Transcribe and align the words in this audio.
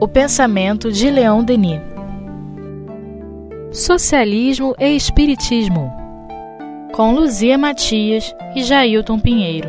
O 0.00 0.06
pensamento 0.06 0.92
de 0.92 1.10
Leon 1.10 1.42
Denis. 1.42 1.80
Socialismo 3.72 4.74
e 4.78 4.94
Espiritismo. 4.94 5.92
Com 6.92 7.12
Luzia 7.12 7.58
Matias 7.58 8.32
e 8.54 8.62
Jailton 8.62 9.18
Pinheiro. 9.18 9.68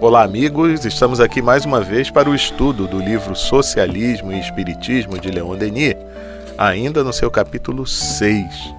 Olá, 0.00 0.22
amigos. 0.22 0.84
Estamos 0.84 1.18
aqui 1.18 1.40
mais 1.40 1.64
uma 1.64 1.80
vez 1.80 2.10
para 2.10 2.28
o 2.28 2.34
estudo 2.34 2.86
do 2.86 2.98
livro 2.98 3.34
Socialismo 3.34 4.30
e 4.30 4.38
Espiritismo 4.38 5.18
de 5.18 5.30
Leon 5.30 5.56
Denis, 5.56 5.96
ainda 6.58 7.02
no 7.02 7.12
seu 7.12 7.30
capítulo 7.30 7.86
6. 7.86 8.74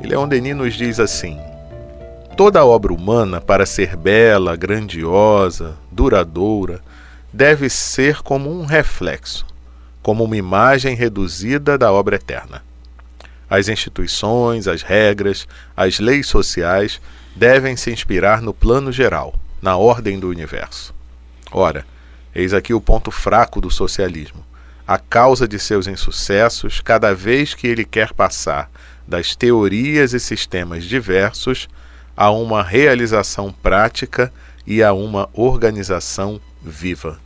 E 0.00 0.06
Leon 0.06 0.28
Denis 0.28 0.56
nos 0.56 0.74
diz 0.74 1.00
assim: 1.00 1.38
Toda 2.36 2.64
obra 2.64 2.92
humana, 2.92 3.40
para 3.40 3.66
ser 3.66 3.96
bela, 3.96 4.54
grandiosa, 4.54 5.76
duradoura, 5.90 6.80
deve 7.32 7.68
ser 7.68 8.22
como 8.22 8.50
um 8.50 8.64
reflexo, 8.64 9.46
como 10.02 10.24
uma 10.24 10.36
imagem 10.36 10.94
reduzida 10.94 11.76
da 11.76 11.92
obra 11.92 12.16
eterna. 12.16 12.62
As 13.50 13.68
instituições, 13.68 14.68
as 14.68 14.82
regras, 14.82 15.46
as 15.76 15.98
leis 15.98 16.26
sociais 16.26 17.00
devem 17.34 17.76
se 17.76 17.90
inspirar 17.90 18.42
no 18.42 18.52
plano 18.52 18.92
geral, 18.92 19.34
na 19.60 19.76
ordem 19.76 20.18
do 20.18 20.28
universo. 20.28 20.94
Ora, 21.50 21.86
eis 22.34 22.52
aqui 22.52 22.74
o 22.74 22.80
ponto 22.80 23.10
fraco 23.10 23.60
do 23.60 23.70
socialismo, 23.70 24.44
a 24.86 24.98
causa 24.98 25.46
de 25.46 25.58
seus 25.58 25.86
insucessos 25.86 26.80
cada 26.80 27.14
vez 27.14 27.54
que 27.54 27.66
ele 27.66 27.84
quer 27.84 28.12
passar 28.12 28.70
das 29.06 29.34
teorias 29.34 30.12
e 30.12 30.20
sistemas 30.20 30.84
diversos 30.84 31.68
a 32.16 32.30
uma 32.30 32.62
realização 32.62 33.52
prática 33.52 34.32
e 34.66 34.82
a 34.82 34.92
uma 34.92 35.28
organização 35.32 36.40
viva. 36.62 37.18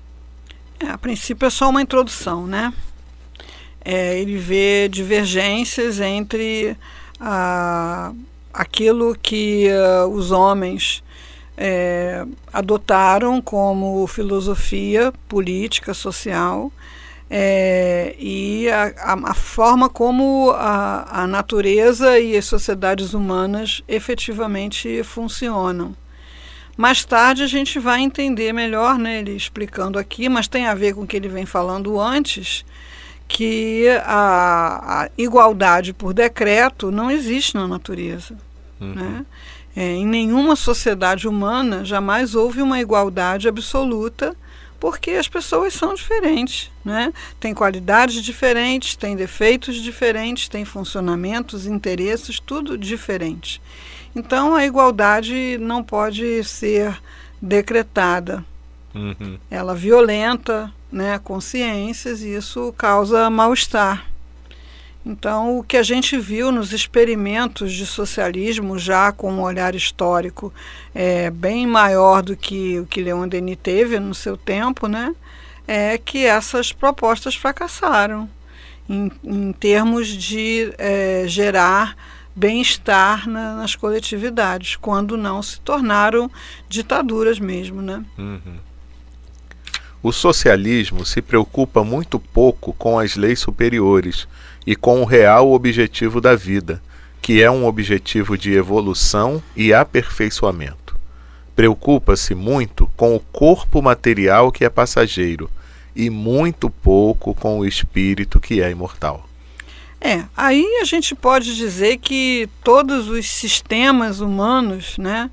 É, 0.83 0.91
a 0.91 0.99
princípio 0.99 1.47
é 1.47 1.51
só 1.51 1.71
uma 1.71 1.81
introdução, 1.81 2.47
né? 2.47 2.73
É, 3.85 4.19
ele 4.19 4.37
vê 4.37 4.89
divergências 4.89 6.01
entre 6.01 6.77
ah, 7.21 8.13
aquilo 8.53 9.17
que 9.21 9.69
ah, 9.71 10.07
os 10.07 10.33
homens 10.33 11.03
é, 11.57 12.25
adotaram 12.53 13.41
como 13.41 14.07
filosofia 14.09 15.13
política, 15.29 15.95
social, 15.95 16.73
é, 17.31 18.17
e 18.19 18.69
a, 18.69 18.93
a, 18.99 19.31
a, 19.31 19.35
forma 19.35 19.89
como 19.89 20.51
a, 20.51 21.23
a 21.23 21.27
natureza 21.27 22.19
e 22.19 22.37
as 22.37 22.45
sociedades 22.45 23.15
humanas 23.15 23.83
efetivamente 23.87 25.03
funcionam. 25.05 25.95
Mais 26.77 27.05
tarde 27.05 27.43
a 27.43 27.47
gente 27.47 27.79
vai 27.79 28.01
entender 28.01 28.53
melhor, 28.53 28.99
né, 28.99 29.19
ele 29.19 29.37
explicando 29.37 29.99
aqui, 29.99 30.29
mas 30.29 30.49
tem 30.49 30.67
a 30.67 30.75
ver 30.75 30.95
com 30.95 31.03
o 31.03 31.07
que 31.07 31.17
ele 31.17 31.29
vem 31.29 31.45
falando 31.45 32.01
antes, 32.01 32.65
que 33.29 33.89
a, 34.05 35.05
a 35.05 35.11
igualdade 35.17 35.93
por 35.93 36.13
decreto 36.13 36.91
não 36.91 37.11
existe 37.11 37.55
na 37.55 37.69
natureza. 37.69 38.37
Uhum. 38.81 38.95
Né? 38.95 39.27
É, 39.75 39.93
em 39.93 40.07
nenhuma 40.07 40.55
sociedade 40.55 41.27
humana 41.27 41.85
jamais 41.85 42.35
houve 42.35 42.61
uma 42.61 42.81
igualdade 42.81 43.49
absoluta 43.49 44.37
porque 44.83 45.13
as 45.13 45.29
pessoas 45.29 45.75
são 45.75 45.95
diferentes, 45.95 46.69
né? 46.85 47.13
Tem 47.39 47.55
qualidades 47.55 48.21
diferentes, 48.21 48.97
tem 48.97 49.15
defeitos 49.15 49.77
diferentes, 49.77 50.49
tem 50.49 50.65
funcionamentos, 50.65 51.69
interesses, 51.69 52.41
tudo 52.41 52.77
diferente. 52.77 53.63
Então 54.13 54.57
a 54.57 54.67
igualdade 54.67 55.57
não 55.61 55.85
pode 55.85 56.43
ser 56.43 57.01
decretada. 57.41 58.45
Uhum. 58.93 59.39
Ela 59.49 59.73
violenta 59.73 60.69
né, 60.91 61.17
consciências 61.17 62.21
e 62.21 62.35
isso 62.35 62.75
causa 62.77 63.31
mal-estar. 63.31 64.11
Então, 65.05 65.59
o 65.59 65.65
que 65.65 65.77
a 65.77 65.83
gente 65.83 66.17
viu 66.17 66.53
nos 66.53 66.73
experimentos 66.73 67.73
de 67.73 67.85
socialismo, 67.85 68.79
já 68.79 69.11
com 69.11 69.33
um 69.33 69.43
olhar 69.43 69.75
histórico 69.75 70.53
é, 70.95 71.29
bem 71.29 71.67
maior 71.67 72.23
do 72.23 72.37
que 72.37 72.79
o 72.79 72.87
que 72.87 73.03
Leon 73.03 73.27
Denis 73.27 73.59
teve 73.61 73.99
no 73.99 74.15
seu 74.15 74.37
tempo, 74.37 74.87
né, 74.87 75.13
é 75.67 75.99
que 75.99 76.25
essas 76.25 76.73
propostas 76.73 77.35
fracassaram 77.35 78.31
em, 78.89 79.11
em 79.25 79.53
termos 79.53 80.07
de 80.07 80.73
é, 80.79 81.25
gerar 81.27 81.97
bem-estar 82.35 83.29
na, 83.29 83.57
nas 83.57 83.75
coletividades, 83.75 84.77
quando 84.77 85.17
não 85.17 85.43
se 85.43 85.61
tornaram 85.61 86.31
ditaduras 86.69 87.41
mesmo. 87.41 87.83
Né? 87.83 88.05
Uhum. 88.17 88.57
O 90.03 90.13
socialismo 90.13 91.05
se 91.05 91.21
preocupa 91.21 91.85
muito 91.85 92.19
pouco 92.19 92.73
com 92.73 92.99
as 92.99 93.17
leis 93.17 93.41
superiores 93.41 94.27
e 94.67 94.77
com 94.77 95.03
o 95.03 95.05
real 95.05 95.53
objetivo 95.53 96.21
da 96.21 96.35
vida, 96.35 96.83
que 97.21 97.43
é 97.43 97.51
um 97.51 97.67
objetivo 97.67 98.37
de 98.37 98.53
evolução 98.53 99.43
e 99.57 99.73
aperfeiçoamento. 99.73 100.97
Preocupa-se 101.55 102.35
muito 102.35 102.91
com 102.97 103.15
o 103.15 103.21
corpo 103.21 103.83
material 103.83 104.51
que 104.51 104.65
é 104.65 104.71
passageiro 104.71 105.51
e 105.95 106.09
muito 106.09 106.71
pouco 106.71 107.35
com 107.35 107.59
o 107.59 107.67
espírito 107.67 108.41
que 108.41 108.61
é 108.61 108.71
imortal. 108.71 109.29
É, 110.01 110.25
aí 110.37 110.67
a 110.81 110.85
gente 110.85 111.15
pode 111.15 111.55
dizer 111.55 111.99
que 111.99 112.49
todos 112.65 113.09
os 113.09 113.31
sistemas 113.31 114.19
humanos, 114.19 114.99
né, 114.99 115.31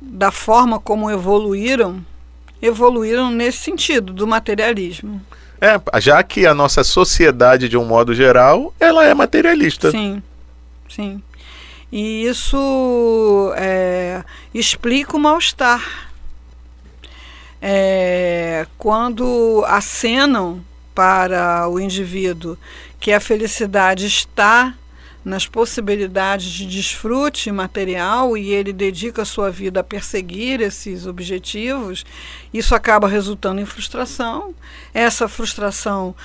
da 0.00 0.30
forma 0.30 0.78
como 0.78 1.10
evoluíram, 1.10 2.04
evoluíram 2.62 3.30
nesse 3.30 3.58
sentido 3.58 4.12
do 4.12 4.26
materialismo. 4.26 5.20
É, 5.60 6.00
já 6.00 6.22
que 6.22 6.46
a 6.46 6.54
nossa 6.54 6.84
sociedade, 6.84 7.68
de 7.68 7.76
um 7.76 7.84
modo 7.84 8.14
geral, 8.14 8.72
ela 8.78 9.04
é 9.04 9.12
materialista. 9.12 9.90
Sim, 9.90 10.22
sim. 10.88 11.22
E 11.90 12.24
isso 12.24 13.52
é, 13.56 14.22
explica 14.54 15.16
o 15.16 15.20
mal-estar. 15.20 15.82
É, 17.60 18.66
quando 18.76 19.64
acenam 19.66 20.62
para 20.94 21.68
o 21.68 21.80
indivíduo 21.80 22.56
que 23.00 23.12
a 23.12 23.20
felicidade 23.20 24.06
está 24.06 24.74
nas 25.28 25.46
possibilidades 25.46 26.50
de 26.50 26.66
desfrute 26.66 27.52
material 27.52 28.36
e 28.36 28.50
ele 28.50 28.72
dedica 28.72 29.24
sua 29.24 29.50
vida 29.50 29.80
a 29.80 29.84
perseguir 29.84 30.60
esses 30.60 31.06
objetivos, 31.06 32.04
isso 32.52 32.74
acaba 32.74 33.06
resultando 33.06 33.60
em 33.60 33.66
frustração. 33.66 34.54
Essa 34.92 35.28
frustração 35.28 36.16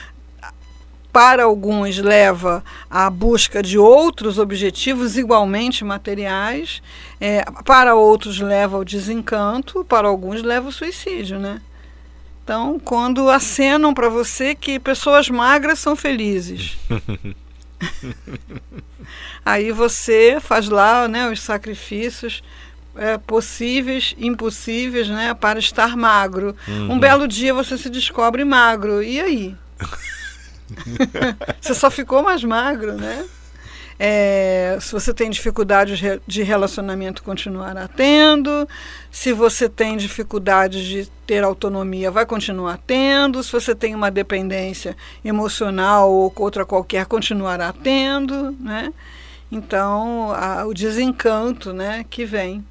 para 1.12 1.44
alguns 1.44 2.00
leva 2.00 2.64
à 2.90 3.08
busca 3.10 3.62
de 3.62 3.78
outros 3.78 4.40
objetivos 4.40 5.16
igualmente 5.16 5.84
materiais, 5.86 6.82
é, 7.22 7.44
para 7.66 7.94
outros 7.94 8.40
leva 8.40 8.78
ao 8.78 8.84
desencanto, 8.84 9.86
para 9.86 10.08
alguns 10.08 10.42
leva 10.42 10.68
ao 10.68 10.72
suicídio, 10.72 11.38
né? 11.38 11.62
Então, 12.44 12.80
quando 12.80 13.30
acenam 13.30 13.94
para 13.94 14.10
você 14.10 14.56
que 14.56 14.80
pessoas 14.80 15.30
magras 15.30 15.80
são 15.80 15.96
felizes, 15.96 16.78
Aí 19.46 19.72
você 19.72 20.38
faz 20.40 20.70
lá 20.70 21.08
né, 21.08 21.30
os 21.30 21.42
sacrifícios 21.42 22.44
é, 22.96 23.18
possíveis, 23.18 24.16
impossíveis, 24.18 25.08
né, 25.10 25.34
para 25.34 25.60
estar 25.60 25.96
magro. 25.98 26.56
Uhum. 26.68 26.94
Um 26.94 27.00
belo 27.00 27.28
dia 27.28 27.54
você 27.54 27.78
se 27.78 27.90
descobre 27.90 28.44
magro. 28.44 29.02
E 29.04 29.20
aí? 29.20 29.56
você 31.60 31.74
só 31.74 31.90
ficou 31.90 32.24
mais 32.24 32.44
magro, 32.44 32.94
né? 32.94 33.26
É, 34.06 34.78
se 34.82 34.92
você 34.92 35.14
tem 35.14 35.30
dificuldades 35.30 35.98
de 36.28 36.44
relacionamento, 36.44 37.24
continuará 37.24 37.88
tendo. 37.88 38.68
Se 39.10 39.32
você 39.32 39.70
tem 39.70 39.96
dificuldades 39.96 40.84
de 40.84 41.10
ter 41.26 41.42
autonomia, 41.42 42.12
vai 42.12 42.26
continuar 42.26 42.80
tendo. 42.86 43.42
Se 43.42 43.50
você 43.50 43.74
tem 43.74 43.96
uma 43.96 44.12
dependência 44.12 44.98
emocional 45.24 46.12
ou 46.12 46.34
outra 46.36 46.66
qualquer, 46.66 47.06
continuará 47.06 47.72
tendo. 47.72 48.52
Né? 48.60 48.94
Então, 49.50 50.34
a, 50.34 50.66
o 50.66 50.74
desencanto 50.74 51.72
né, 51.72 52.06
que 52.10 52.26
vem. 52.26 52.62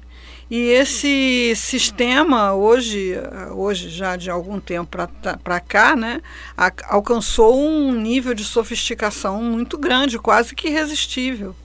E 0.49 0.69
esse 0.69 1.53
sistema 1.55 2.53
hoje, 2.53 3.15
hoje 3.55 3.89
já 3.89 4.15
de 4.15 4.29
algum 4.29 4.59
tempo 4.59 4.97
para 5.43 5.59
cá, 5.59 5.95
né, 5.95 6.21
a, 6.57 6.71
alcançou 6.89 7.59
um 7.59 7.93
nível 7.93 8.33
de 8.33 8.43
sofisticação 8.43 9.41
muito 9.41 9.77
grande, 9.77 10.19
quase 10.19 10.53
que 10.53 10.67
irresistível. 10.67 11.55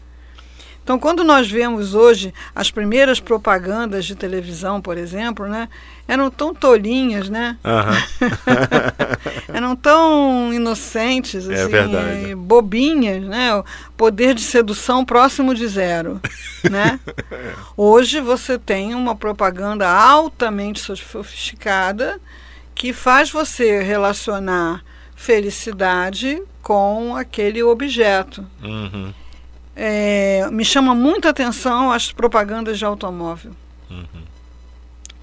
Então, 0.88 0.98
quando 0.98 1.22
nós 1.22 1.50
vemos 1.50 1.94
hoje 1.94 2.32
as 2.54 2.70
primeiras 2.70 3.20
propagandas 3.20 4.06
de 4.06 4.14
televisão, 4.14 4.80
por 4.80 4.96
exemplo, 4.96 5.46
né, 5.46 5.68
eram 6.06 6.30
tão 6.30 6.54
tolinhas, 6.54 7.28
né? 7.28 7.58
Uhum. 7.62 8.28
eram 9.48 9.74
tão 9.76 10.52
inocentes, 10.52 11.48
é 11.48 11.62
assim, 11.62 12.36
bobinhas, 12.36 13.22
né? 13.22 13.54
O 13.54 13.64
poder 13.96 14.34
de 14.34 14.42
sedução 14.42 15.04
próximo 15.04 15.54
de 15.54 15.66
zero, 15.66 16.20
né? 16.70 17.00
Hoje 17.76 18.20
você 18.20 18.58
tem 18.58 18.94
uma 18.94 19.14
propaganda 19.14 19.88
altamente 19.88 20.80
sofisticada 20.80 22.20
que 22.74 22.92
faz 22.92 23.30
você 23.30 23.82
relacionar 23.82 24.84
felicidade 25.16 26.40
com 26.62 27.16
aquele 27.16 27.62
objeto. 27.62 28.46
Uhum. 28.62 29.12
É, 29.74 30.48
me 30.50 30.64
chama 30.64 30.94
muita 30.94 31.30
atenção 31.30 31.90
as 31.90 32.12
propagandas 32.12 32.78
de 32.78 32.84
automóvel. 32.84 33.52
Uhum. 33.90 34.22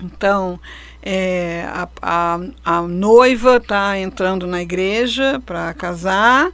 Então, 0.01 0.59
é, 1.05 1.63
a, 1.71 1.87
a, 2.01 2.39
a, 2.65 2.81
noiva 2.81 3.57
está 3.57 3.97
entrando 3.99 4.47
na 4.47 4.59
igreja 4.63 5.39
para 5.45 5.71
casar, 5.75 6.51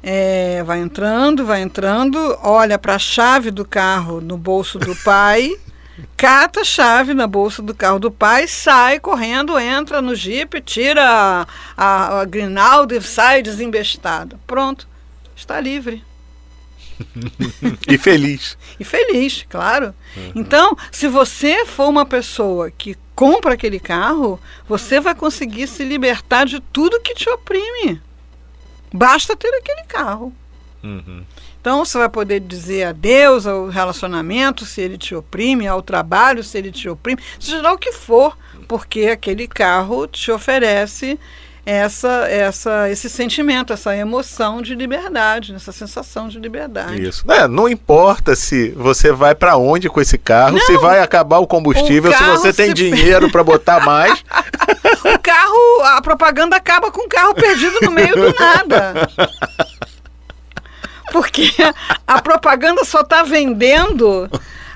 é, 0.00 0.62
vai 0.62 0.78
entrando, 0.78 1.44
vai 1.44 1.60
entrando, 1.60 2.38
olha 2.40 2.78
para 2.78 2.94
a 2.94 2.98
chave 2.98 3.50
do 3.50 3.64
carro 3.64 4.20
no 4.20 4.38
bolso 4.38 4.78
do 4.78 4.94
pai, 4.96 5.56
cata 6.16 6.60
a 6.60 6.64
chave 6.64 7.14
na 7.14 7.26
bolsa 7.26 7.60
do 7.60 7.74
carro 7.74 7.98
do 7.98 8.12
pai, 8.12 8.46
sai 8.46 9.00
correndo, 9.00 9.58
entra 9.58 10.00
no 10.00 10.14
jipe, 10.14 10.60
tira 10.60 11.02
a, 11.04 11.46
a, 11.76 12.20
a 12.20 12.24
grinalda 12.24 12.94
e 12.94 13.02
sai 13.02 13.42
desembestada. 13.42 14.38
Pronto, 14.46 14.86
está 15.34 15.60
livre. 15.60 16.00
E 17.88 17.98
feliz. 17.98 18.56
E 18.78 18.84
feliz, 18.84 19.44
claro. 19.48 19.94
Uhum. 20.16 20.32
Então, 20.34 20.76
se 20.90 21.08
você 21.08 21.64
for 21.66 21.88
uma 21.88 22.06
pessoa 22.06 22.70
que 22.70 22.96
compra 23.14 23.54
aquele 23.54 23.78
carro, 23.78 24.40
você 24.68 25.00
vai 25.00 25.14
conseguir 25.14 25.66
se 25.66 25.84
libertar 25.84 26.46
de 26.46 26.60
tudo 26.60 27.00
que 27.00 27.14
te 27.14 27.28
oprime. 27.28 28.00
Basta 28.92 29.36
ter 29.36 29.48
aquele 29.54 29.84
carro. 29.84 30.32
Uhum. 30.82 31.24
Então 31.64 31.82
você 31.82 31.96
vai 31.96 32.10
poder 32.10 32.40
dizer 32.40 32.84
adeus 32.84 33.46
ao 33.46 33.68
relacionamento 33.68 34.66
se 34.66 34.82
ele 34.82 34.98
te 34.98 35.14
oprime, 35.14 35.66
ao 35.66 35.80
trabalho 35.80 36.44
se 36.44 36.58
ele 36.58 36.70
te 36.70 36.90
oprime, 36.90 37.22
seja 37.40 37.62
lá 37.62 37.72
o 37.72 37.78
que 37.78 37.90
for, 37.90 38.36
porque 38.68 39.06
aquele 39.06 39.48
carro 39.48 40.06
te 40.06 40.30
oferece 40.30 41.18
essa, 41.66 42.26
essa, 42.28 42.90
esse 42.90 43.08
sentimento, 43.08 43.72
essa 43.72 43.96
emoção 43.96 44.60
de 44.60 44.74
liberdade, 44.74 45.54
essa 45.54 45.72
sensação 45.72 46.28
de 46.28 46.38
liberdade. 46.38 47.02
Isso. 47.02 47.24
É, 47.30 47.48
não 47.48 47.68
importa 47.68 48.36
se 48.36 48.70
você 48.70 49.12
vai 49.12 49.34
para 49.34 49.56
onde 49.56 49.88
com 49.88 50.00
esse 50.00 50.18
carro, 50.18 50.58
não, 50.58 50.66
se 50.66 50.76
vai 50.76 51.00
acabar 51.00 51.38
o 51.38 51.46
combustível, 51.46 52.10
o 52.10 52.14
se 52.14 52.22
você 52.24 52.52
tem 52.52 52.68
se... 52.68 52.74
dinheiro 52.74 53.30
para 53.30 53.42
botar 53.42 53.80
mais. 53.80 54.22
o 55.04 55.18
carro, 55.18 55.82
a 55.84 56.02
propaganda 56.02 56.56
acaba 56.56 56.90
com 56.90 57.06
o 57.06 57.08
carro 57.08 57.34
perdido 57.34 57.78
no 57.80 57.90
meio 57.90 58.14
do 58.14 58.34
nada. 58.38 59.08
Porque 61.10 61.50
a 62.06 62.20
propaganda 62.20 62.84
só 62.84 63.00
está 63.00 63.22
vendendo 63.22 64.28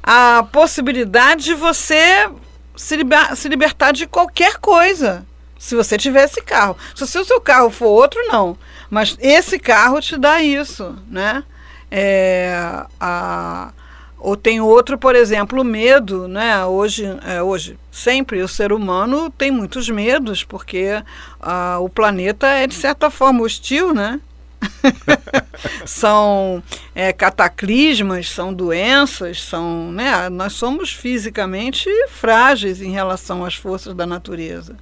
a 0.02 0.46
possibilidade 0.50 1.44
de 1.44 1.55
você 1.55 2.31
se, 2.75 2.96
liber, 2.96 3.37
se 3.37 3.49
libertar 3.49 3.93
de 3.93 4.06
qualquer 4.06 4.56
coisa 4.58 5.26
se 5.58 5.75
você 5.75 5.99
tiver 5.99 6.25
esse 6.25 6.40
carro. 6.40 6.76
Se 6.94 7.02
o 7.02 7.25
seu 7.25 7.40
carro 7.40 7.70
for 7.70 7.88
outro, 7.88 8.20
não. 8.28 8.56
Mas 8.88 9.16
esse 9.20 9.58
carro 9.58 10.00
te 10.00 10.16
dá 10.16 10.43
isso, 10.43 10.96
né? 11.08 11.43
É, 11.90 12.84
a, 13.00 13.72
ou 14.19 14.37
tem 14.37 14.60
outro, 14.60 14.99
por 14.99 15.14
exemplo, 15.14 15.64
medo, 15.64 16.26
né? 16.26 16.64
Hoje, 16.64 17.05
é, 17.25 17.43
hoje, 17.43 17.78
sempre 17.90 18.43
o 18.43 18.49
ser 18.49 18.72
humano 18.72 19.31
tem 19.31 19.50
muitos 19.50 19.88
medos, 19.88 20.43
porque 20.44 21.02
a, 21.40 21.78
o 21.81 21.88
planeta 21.88 22.46
é, 22.46 22.66
de 22.66 22.75
certa 22.75 23.11
forma, 23.11 23.43
hostil, 23.43 23.94
né? 23.94 24.20
são 25.87 26.62
é, 26.94 27.12
cataclismas, 27.12 28.28
são 28.28 28.52
doenças, 28.52 29.43
são, 29.43 29.93
né? 29.93 30.28
Nós 30.28 30.54
somos 30.54 30.93
fisicamente 30.93 31.88
frágeis 32.08 32.82
em 32.82 32.90
relação 32.90 33.44
às 33.44 33.54
forças 33.54 33.94
da 33.94 34.06
natureza. 34.06 34.76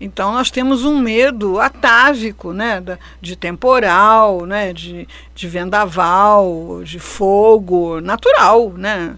Então 0.00 0.32
nós 0.32 0.50
temos 0.50 0.84
um 0.84 0.98
medo 0.98 1.60
atávico, 1.60 2.54
né, 2.54 2.82
de 3.20 3.36
temporal, 3.36 4.46
né, 4.46 4.72
de, 4.72 5.06
de 5.34 5.46
vendaval, 5.46 6.80
de 6.82 6.98
fogo, 6.98 8.00
natural, 8.00 8.70
né? 8.70 9.16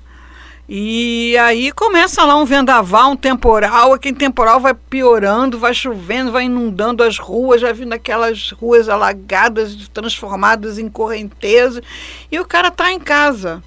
E 0.69 1.37
aí 1.39 1.71
começa 1.71 2.25
lá 2.25 2.35
um 2.37 2.45
vendaval, 2.45 3.11
um 3.11 3.17
temporal, 3.17 3.93
aquele 3.93 4.17
temporal 4.17 4.59
vai 4.59 4.73
piorando, 4.73 5.59
vai 5.59 5.75
chovendo, 5.75 6.33
vai 6.33 6.45
inundando 6.45 7.03
as 7.03 7.19
ruas, 7.19 7.61
já 7.61 7.73
vindo 7.73 7.93
aquelas 7.93 8.53
ruas 8.53 8.89
alagadas, 8.89 9.89
transformadas 9.93 10.79
em 10.79 10.89
correntezas, 10.89 11.83
e 12.31 12.41
o 12.41 12.47
cara 12.47 12.69
está 12.69 12.91
em 12.91 12.99
casa. 12.99 13.63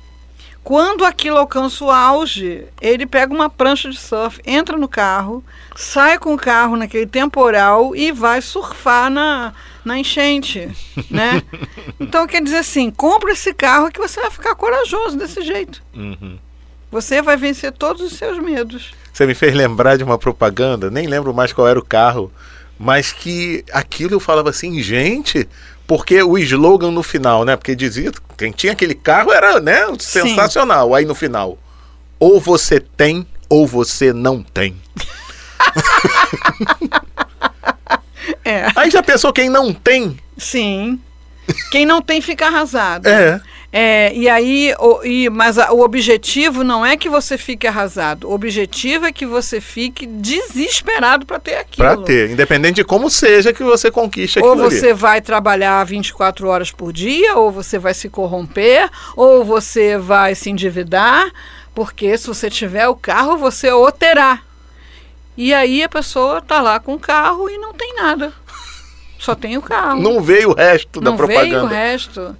Quando 0.65 1.05
aquilo 1.05 1.37
alcança 1.37 1.85
o 1.85 1.91
auge, 1.91 2.65
ele 2.81 3.05
pega 3.05 3.31
uma 3.31 3.51
prancha 3.51 3.87
de 3.87 3.99
surf, 3.99 4.41
entra 4.43 4.75
no 4.75 4.87
carro, 4.87 5.43
sai 5.75 6.17
com 6.17 6.33
o 6.33 6.37
carro 6.39 6.75
naquele 6.75 7.05
temporal 7.05 7.95
e 7.95 8.11
vai 8.11 8.41
surfar 8.41 9.11
na, 9.11 9.53
na 9.85 9.99
enchente, 9.99 10.67
né? 11.07 11.43
Então 11.99 12.25
quer 12.25 12.41
dizer 12.41 12.57
assim, 12.57 12.89
compra 12.89 13.31
esse 13.31 13.53
carro 13.53 13.91
que 13.91 13.99
você 13.99 14.19
vai 14.19 14.31
ficar 14.31 14.55
corajoso 14.55 15.15
desse 15.15 15.43
jeito. 15.43 15.83
Uhum. 15.93 16.39
Você 16.91 17.21
vai 17.21 17.37
vencer 17.37 17.71
todos 17.71 18.01
os 18.01 18.13
seus 18.13 18.39
medos. 18.39 18.91
Você 19.13 19.27
me 19.27 19.35
fez 19.35 19.53
lembrar 19.53 19.99
de 19.99 20.03
uma 20.03 20.17
propaganda, 20.17 20.89
nem 20.89 21.05
lembro 21.05 21.31
mais 21.31 21.53
qual 21.53 21.67
era 21.67 21.77
o 21.77 21.85
carro, 21.85 22.31
mas 22.77 23.11
que 23.11 23.63
aquilo 23.71 24.15
eu 24.15 24.19
falava 24.19 24.49
assim, 24.49 24.81
gente, 24.81 25.47
porque 25.87 26.21
o 26.21 26.37
slogan 26.37 26.91
no 26.91 27.03
final, 27.03 27.45
né? 27.45 27.55
Porque 27.55 27.75
dizia, 27.75 28.11
quem 28.37 28.51
tinha 28.51 28.73
aquele 28.73 28.95
carro 28.95 29.31
era, 29.31 29.59
né, 29.59 29.85
sensacional. 29.99 30.89
Sim. 30.89 30.95
Aí 30.95 31.05
no 31.05 31.15
final, 31.15 31.57
ou 32.19 32.39
você 32.39 32.79
tem 32.79 33.25
ou 33.49 33.67
você 33.67 34.11
não 34.11 34.41
tem. 34.41 34.75
é. 38.43 38.67
Aí 38.75 38.89
já 38.89 39.03
pensou 39.03 39.31
quem 39.31 39.49
não 39.49 39.73
tem? 39.73 40.17
Sim. 40.37 40.99
Quem 41.71 41.85
não 41.85 42.01
tem 42.01 42.21
fica 42.21 42.47
arrasado. 42.47 43.07
É. 43.07 43.39
É, 43.77 44.13
e 44.13 44.29
aí, 44.29 44.73
o, 44.79 45.03
e, 45.03 45.29
mas 45.29 45.57
a, 45.57 45.73
o 45.73 45.81
objetivo 45.81 46.63
não 46.63 46.85
é 46.85 46.95
que 46.95 47.09
você 47.09 47.37
fique 47.37 47.67
arrasado. 47.67 48.29
O 48.29 48.33
objetivo 48.33 49.05
é 49.05 49.11
que 49.11 49.25
você 49.25 49.59
fique 49.59 50.05
desesperado 50.05 51.25
para 51.25 51.41
ter 51.41 51.55
aquilo. 51.57 51.85
Para 51.85 51.97
ter, 51.97 52.29
independente 52.29 52.75
de 52.75 52.85
como 52.85 53.09
seja 53.09 53.51
que 53.51 53.65
você 53.65 53.91
conquiste 53.91 54.39
aquilo. 54.39 54.53
Ou 54.53 54.57
você 54.57 54.91
ali. 54.91 54.93
vai 54.93 55.19
trabalhar 55.19 55.83
24 55.83 56.47
horas 56.47 56.71
por 56.71 56.93
dia, 56.93 57.35
ou 57.35 57.51
você 57.51 57.77
vai 57.77 57.93
se 57.93 58.07
corromper, 58.07 58.89
ou 59.13 59.43
você 59.43 59.97
vai 59.97 60.35
se 60.35 60.49
endividar, 60.49 61.29
porque 61.73 62.17
se 62.17 62.27
você 62.27 62.49
tiver 62.49 62.87
o 62.87 62.95
carro, 62.95 63.35
você 63.35 63.69
o 63.73 63.91
terá. 63.91 64.39
E 65.35 65.53
aí 65.53 65.83
a 65.83 65.89
pessoa 65.89 66.37
está 66.37 66.61
lá 66.61 66.79
com 66.79 66.93
o 66.93 66.99
carro 66.99 67.49
e 67.49 67.57
não 67.57 67.73
tem 67.73 67.93
nada. 67.95 68.31
Só 69.25 69.33
tem 69.33 69.57
o 69.57 69.61
carro. 69.61 69.99
Não 69.99 70.21
veio 70.21 70.51
o 70.51 70.53
resto 70.53 71.01
da 71.01 71.09
não 71.09 71.17
propaganda. 71.17 71.45
Não 71.45 71.49
veio 71.49 71.63
o 71.63 71.67
resto 71.67 72.37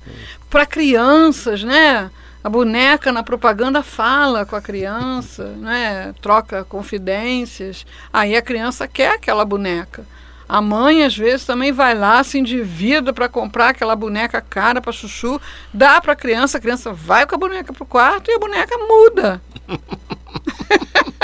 para 0.51 0.67
crianças, 0.67 1.63
né? 1.63 2.11
A 2.43 2.47
boneca 2.47 3.11
na 3.11 3.23
propaganda 3.23 3.81
fala 3.81 4.45
com 4.45 4.55
a 4.55 4.61
criança, 4.61 5.45
né? 5.57 6.13
Troca 6.21 6.63
confidências. 6.63 7.87
Aí 8.13 8.35
a 8.35 8.41
criança 8.41 8.87
quer 8.87 9.13
aquela 9.13 9.43
boneca. 9.43 10.05
A 10.47 10.61
mãe, 10.61 11.03
às 11.03 11.17
vezes, 11.17 11.43
também 11.43 11.71
vai 11.71 11.95
lá, 11.95 12.23
se 12.23 12.37
endivida 12.37 13.11
para 13.11 13.27
comprar 13.27 13.69
aquela 13.69 13.95
boneca 13.95 14.39
cara 14.39 14.79
para 14.79 14.91
chuchu, 14.91 15.41
dá 15.73 15.99
para 15.99 16.13
a 16.13 16.15
criança, 16.15 16.59
a 16.59 16.61
criança 16.61 16.93
vai 16.93 17.25
com 17.25 17.33
a 17.33 17.39
boneca 17.39 17.73
para 17.73 17.81
o 17.81 17.87
quarto 17.87 18.29
e 18.29 18.35
a 18.35 18.39
boneca 18.39 18.77
muda. 18.77 19.41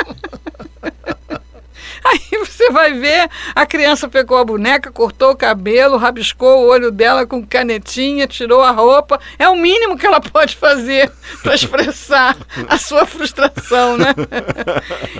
Aí 2.05 2.39
você 2.39 2.69
vai 2.71 2.93
ver, 2.93 3.29
a 3.55 3.65
criança 3.65 4.09
pegou 4.09 4.37
a 4.37 4.45
boneca, 4.45 4.91
cortou 4.91 5.31
o 5.31 5.35
cabelo, 5.35 5.97
rabiscou 5.97 6.61
o 6.63 6.67
olho 6.67 6.91
dela 6.91 7.25
com 7.25 7.45
canetinha, 7.45 8.27
tirou 8.27 8.61
a 8.61 8.71
roupa. 8.71 9.19
É 9.37 9.47
o 9.47 9.55
mínimo 9.55 9.97
que 9.97 10.05
ela 10.05 10.19
pode 10.19 10.55
fazer 10.55 11.11
para 11.43 11.55
expressar 11.55 12.35
a 12.67 12.77
sua 12.77 13.05
frustração, 13.05 13.97
né? 13.97 14.13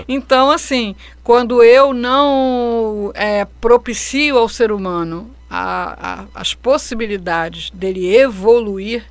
Então, 0.08 0.50
assim, 0.50 0.94
quando 1.22 1.62
eu 1.62 1.94
não 1.94 3.12
é, 3.14 3.46
propicio 3.60 4.36
ao 4.36 4.48
ser 4.48 4.72
humano 4.72 5.30
a, 5.48 6.24
a, 6.34 6.40
as 6.40 6.54
possibilidades 6.54 7.70
dele 7.70 8.14
evoluir, 8.16 9.04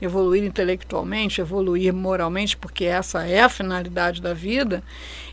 evoluir 0.00 0.44
intelectualmente, 0.44 1.40
evoluir 1.40 1.92
moralmente, 1.92 2.56
porque 2.56 2.84
essa 2.84 3.26
é 3.26 3.40
a 3.40 3.48
finalidade 3.48 4.20
da 4.20 4.34
vida, 4.34 4.82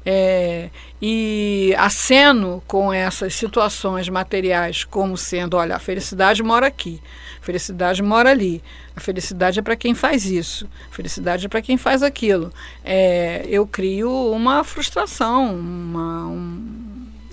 é, 0.05 0.69
e 1.01 1.73
aceno 1.77 2.61
com 2.67 2.91
essas 2.93 3.33
situações 3.35 4.07
materiais 4.09 4.83
como 4.83 5.17
sendo, 5.17 5.57
olha, 5.57 5.75
a 5.75 5.79
felicidade 5.79 6.41
mora 6.43 6.67
aqui, 6.67 7.01
a 7.41 7.45
felicidade 7.45 8.01
mora 8.01 8.29
ali, 8.29 8.61
a 8.95 8.99
felicidade 8.99 9.59
é 9.59 9.61
para 9.61 9.75
quem 9.75 9.93
faz 9.93 10.25
isso, 10.25 10.67
a 10.91 10.95
felicidade 10.95 11.45
é 11.45 11.49
para 11.49 11.61
quem 11.61 11.77
faz 11.77 12.03
aquilo. 12.03 12.51
É, 12.83 13.45
eu 13.47 13.65
crio 13.65 14.11
uma 14.31 14.63
frustração, 14.63 15.55
uma 15.55 16.27
um, 16.27 16.83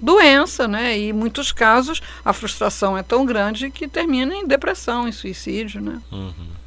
doença, 0.01 0.67
né? 0.67 0.99
E 0.99 1.11
em 1.11 1.13
muitos 1.13 1.53
casos 1.53 2.01
a 2.25 2.33
frustração 2.33 2.97
é 2.97 3.03
tão 3.03 3.25
grande 3.25 3.71
que 3.71 3.87
termina 3.87 4.35
em 4.35 4.47
depressão, 4.47 5.07
em 5.07 5.13
suicídio, 5.13 5.81
né? 5.81 6.01
Uhum. 6.11 6.60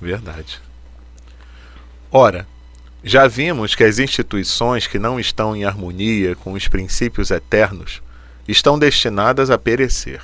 Verdade. 0.00 0.60
Ora, 2.10 2.46
já 3.02 3.26
vimos 3.26 3.74
que 3.74 3.84
as 3.84 3.98
instituições 3.98 4.86
que 4.86 4.98
não 4.98 5.20
estão 5.20 5.54
em 5.54 5.64
harmonia 5.64 6.34
com 6.34 6.52
os 6.52 6.66
princípios 6.68 7.30
eternos 7.30 8.02
estão 8.46 8.78
destinadas 8.78 9.50
a 9.50 9.58
perecer. 9.58 10.20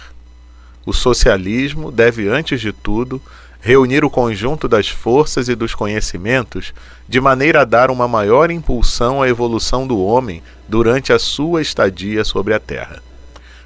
O 0.87 0.93
socialismo 0.93 1.91
deve, 1.91 2.29
antes 2.29 2.61
de 2.61 2.73
tudo, 2.73 3.21
reunir 3.61 4.05
o 4.05 4.11
conjunto 4.11 4.69
das 4.69 4.89
forças 4.89 5.49
e 5.49 5.55
dos 5.55 5.75
conhecimentos 5.75 6.75
de 7.09 7.21
maneira 7.21 7.63
a 7.63 7.65
dar 7.65 7.91
uma 7.91 8.07
maior 8.07 8.51
impulsão 8.51 9.23
à 9.23 9.29
evolução 9.29 9.87
do 9.87 9.99
homem 9.99 10.43
durante 10.69 11.13
a 11.13 11.19
sua 11.19 11.63
estadia 11.63 12.25
sobre 12.25 12.53
a 12.53 12.61
Terra. 12.61 13.03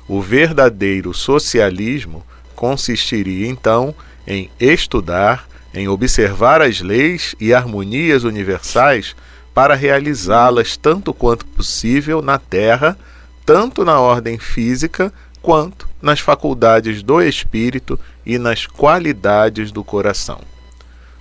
O 0.07 0.23
verdadeiro 0.23 1.13
socialismo 1.13 2.25
consistiria 2.55 3.49
então 3.49 3.95
em 4.27 4.51
estudar, 4.61 5.49
em 5.73 5.89
observar 5.89 6.63
as 6.63 6.81
leis 6.81 7.35
e 7.41 7.53
harmonias 7.53 8.25
universais 8.25 9.15
para 9.55 9.75
realizá-las 9.75 10.77
tanto 10.77 11.13
quanto 11.13 11.45
possível 11.45 12.23
na 12.23 12.39
Terra, 12.39 12.97
tanto 13.45 13.85
na 13.85 14.01
ordem 14.01 14.39
física 14.39 15.13
quanto 15.43 15.89
nas 16.01 16.21
faculdades 16.21 17.03
do 17.03 17.21
espírito 17.21 17.99
e 18.25 18.39
nas 18.39 18.67
qualidades 18.67 19.73
do 19.73 19.83
coração. 19.83 20.41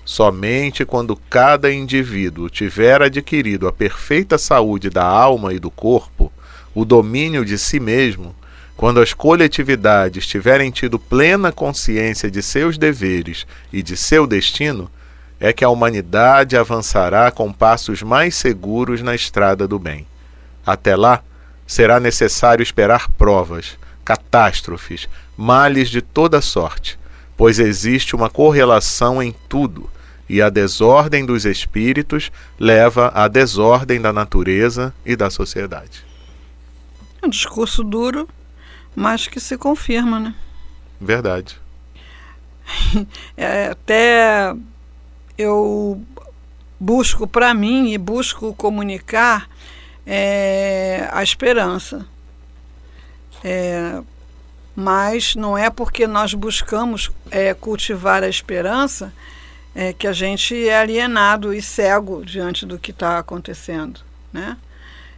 Somente 0.06 0.86
quando 0.86 1.20
cada 1.30 1.72
indivíduo 1.72 2.50
tiver 2.50 3.02
adquirido 3.02 3.68
a 3.68 3.74
perfeita 3.74 4.38
saúde 4.38 4.90
da 4.90 5.04
alma 5.04 5.54
e 5.54 5.60
do 5.60 5.70
corpo, 5.70 6.32
o 6.74 6.86
domínio 6.86 7.44
de 7.44 7.58
si 7.58 7.80
mesmo, 7.80 8.36
quando 8.78 9.02
as 9.02 9.12
coletividades 9.12 10.28
tiverem 10.28 10.70
tido 10.70 11.00
plena 11.00 11.52
consciência 11.52 12.30
de 12.30 12.44
seus 12.44 12.78
deveres 12.78 13.48
e 13.74 13.82
de 13.82 13.98
seu 13.98 14.28
destino, 14.28 14.90
é 15.40 15.52
que 15.52 15.66
a 15.66 15.70
humanidade 15.70 16.56
avançará 16.56 17.32
com 17.32 17.52
passos 17.52 18.04
mais 18.04 18.36
seguros 18.36 19.02
na 19.02 19.16
estrada 19.16 19.68
do 19.68 19.80
bem. 19.80 20.06
Até 20.64 20.96
lá, 20.96 21.24
será 21.66 22.00
necessário 22.00 22.62
esperar 22.62 23.10
provas, 23.14 23.78
catástrofes, 24.06 25.10
males 25.36 25.90
de 25.90 26.02
toda 26.02 26.40
sorte, 26.40 27.00
pois 27.36 27.58
existe 27.58 28.16
uma 28.16 28.30
correlação 28.30 29.22
em 29.22 29.34
tudo, 29.50 29.90
e 30.30 30.40
a 30.42 30.50
desordem 30.50 31.26
dos 31.26 31.46
espíritos 31.46 32.32
leva 32.60 33.12
à 33.16 33.28
desordem 33.28 34.00
da 34.00 34.14
natureza 34.14 34.94
e 35.06 35.16
da 35.16 35.30
sociedade. 35.30 36.06
É 37.22 37.26
um 37.26 37.30
discurso 37.30 37.84
duro, 37.84 38.28
mas 38.98 39.28
que 39.28 39.40
se 39.40 39.56
confirma, 39.60 40.20
né? 40.20 40.34
Verdade. 41.00 41.60
É, 43.38 43.68
até 43.68 44.56
eu 45.38 46.02
busco 46.80 47.28
para 47.28 47.54
mim 47.54 47.92
e 47.92 47.98
busco 47.98 48.56
comunicar 48.56 49.48
é, 50.06 51.08
a 51.12 51.22
esperança. 51.22 52.08
É, 53.44 54.02
mas 54.76 55.36
não 55.36 55.56
é 55.56 55.70
porque 55.70 56.08
nós 56.08 56.34
buscamos 56.34 57.12
é, 57.30 57.54
cultivar 57.54 58.24
a 58.24 58.28
esperança 58.28 59.14
é, 59.76 59.94
que 59.94 60.08
a 60.08 60.12
gente 60.12 60.68
é 60.68 60.78
alienado 60.78 61.54
e 61.54 61.62
cego 61.62 62.26
diante 62.26 62.66
do 62.66 62.80
que 62.80 62.90
está 62.90 63.20
acontecendo, 63.20 64.02
né? 64.34 64.58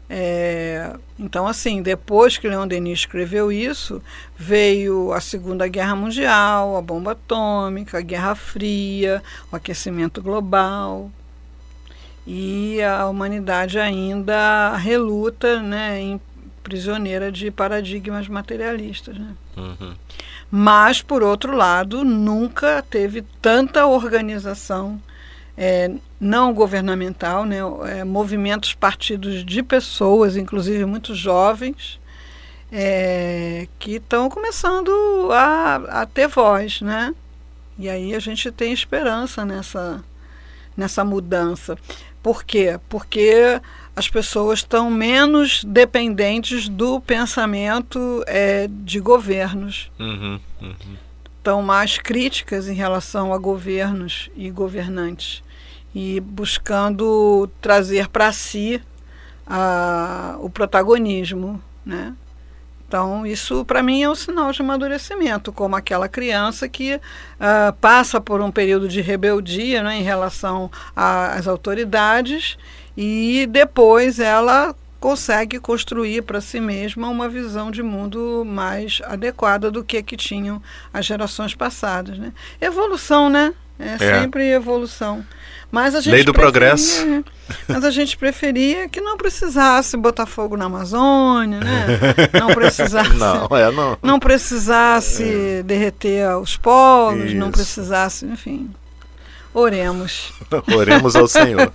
É, 0.09 0.95
então, 1.19 1.45
assim, 1.45 1.83
depois 1.83 2.37
que 2.37 2.49
Leon 2.49 2.67
Denis 2.67 2.99
escreveu 2.99 3.51
isso, 3.51 4.01
veio 4.35 5.13
a 5.13 5.21
Segunda 5.21 5.67
Guerra 5.67 5.95
Mundial, 5.95 6.75
a 6.75 6.81
bomba 6.81 7.11
atômica, 7.11 7.99
a 7.99 8.01
Guerra 8.01 8.33
Fria, 8.33 9.21
o 9.51 9.55
aquecimento 9.55 10.21
global. 10.21 11.11
E 12.25 12.81
a 12.81 13.07
humanidade 13.07 13.79
ainda 13.79 14.75
reluta 14.77 15.61
né, 15.61 15.99
em 15.99 16.21
prisioneira 16.63 17.31
de 17.31 17.51
paradigmas 17.51 18.27
materialistas. 18.27 19.17
Né? 19.17 19.33
Uhum. 19.57 19.93
Mas, 20.49 21.01
por 21.01 21.21
outro 21.21 21.55
lado, 21.55 22.03
nunca 22.03 22.81
teve 22.81 23.23
tanta 23.41 23.85
organização 23.85 24.99
é, 25.55 25.91
não 26.19 26.53
governamental, 26.53 27.45
né, 27.45 27.59
é, 27.88 28.03
movimentos 28.03 28.73
partidos 28.73 29.45
de 29.45 29.63
pessoas, 29.63 30.35
inclusive 30.35 30.83
muito 30.85 31.15
jovens, 31.15 31.99
é, 32.71 33.67
que 33.79 33.95
estão 33.95 34.29
começando 34.29 34.91
a, 35.31 36.01
a, 36.01 36.05
ter 36.05 36.27
voz, 36.27 36.81
né? 36.81 37.15
E 37.77 37.89
aí 37.89 38.13
a 38.13 38.19
gente 38.19 38.51
tem 38.51 38.73
esperança 38.73 39.45
nessa, 39.45 40.03
nessa 40.75 41.05
mudança. 41.05 41.77
Por 42.21 42.43
quê? 42.43 42.77
Porque 42.89 43.61
as 43.95 44.09
pessoas 44.09 44.59
estão 44.59 44.91
menos 44.91 45.63
dependentes 45.63 46.67
do 46.67 46.99
pensamento 46.99 48.23
é, 48.27 48.67
de 48.69 48.99
governos. 48.99 49.89
Uhum, 49.97 50.39
uhum. 50.61 50.75
Estão 51.38 51.61
mais 51.61 51.97
críticas 51.97 52.67
em 52.67 52.75
relação 52.75 53.33
a 53.33 53.38
governos 53.38 54.29
e 54.35 54.51
governantes 54.51 55.41
e 55.93 56.19
buscando 56.19 57.50
trazer 57.62 58.08
para 58.08 58.31
si 58.31 58.81
a, 59.46 60.38
o 60.39 60.50
protagonismo, 60.50 61.62
né? 61.86 62.13
Então, 62.88 63.24
isso 63.24 63.63
para 63.65 63.84
mim 63.84 64.01
é 64.01 64.10
um 64.10 64.15
sinal 64.15 64.51
de 64.51 64.63
amadurecimento, 64.63 65.53
como 65.53 65.75
aquela 65.75 66.10
criança 66.10 66.67
que 66.67 66.96
uh, 66.96 67.74
passa 67.79 68.19
por 68.19 68.41
um 68.41 68.50
período 68.50 68.88
de 68.89 69.00
rebeldia 69.00 69.84
né, 69.84 69.98
em 69.98 70.01
relação 70.01 70.72
às 70.96 71.48
autoridades 71.48 72.58
e 72.98 73.48
depois 73.48 74.19
ela 74.19 74.75
consegue 75.00 75.60
construir 75.60 76.24
para 76.24 76.41
si 76.41 76.60
mesma 76.60 77.08
uma 77.10 77.29
visão 77.29 77.69
de 77.69 77.84
mundo 77.84 78.43
mais 78.43 79.01
adequada 79.05 79.69
do 79.69 79.84
que 79.84 80.01
que 80.01 80.17
tinham 80.17 80.60
as 80.91 81.05
gerações 81.05 81.53
passadas. 81.53 82.17
Né? 82.17 82.34
Evolução, 82.60 83.29
né? 83.29 83.53
É, 83.79 83.93
é. 83.93 84.21
sempre 84.21 84.51
evolução. 84.51 85.25
Mas 85.71 85.95
a 85.95 86.01
gente 86.01 86.13
Lei 86.13 86.24
do 86.24 86.33
progresso. 86.33 87.01
É, 87.01 87.24
mas 87.74 87.83
a 87.86 87.91
gente 87.91 88.17
preferia 88.17 88.89
que 88.89 89.00
não 89.00 89.17
precisasse 89.17 89.95
botar 89.95 90.25
fogo 90.25 90.57
na 90.57 90.65
Amazônia, 90.65 91.59
né? 91.59 91.88
Não 92.39 92.48
precisasse. 92.53 93.15
não, 93.15 93.48
é, 93.55 93.71
não. 93.71 93.98
não 94.01 94.19
precisasse 94.19 95.24
é. 95.24 95.63
derreter 95.63 96.36
os 96.38 96.57
polos, 96.57 97.25
Isso. 97.25 97.36
não 97.36 97.51
precisasse, 97.51 98.25
enfim. 98.25 98.69
Oremos. 99.53 100.33
Oremos 100.75 101.15
ao 101.15 101.27
Senhor. 101.27 101.71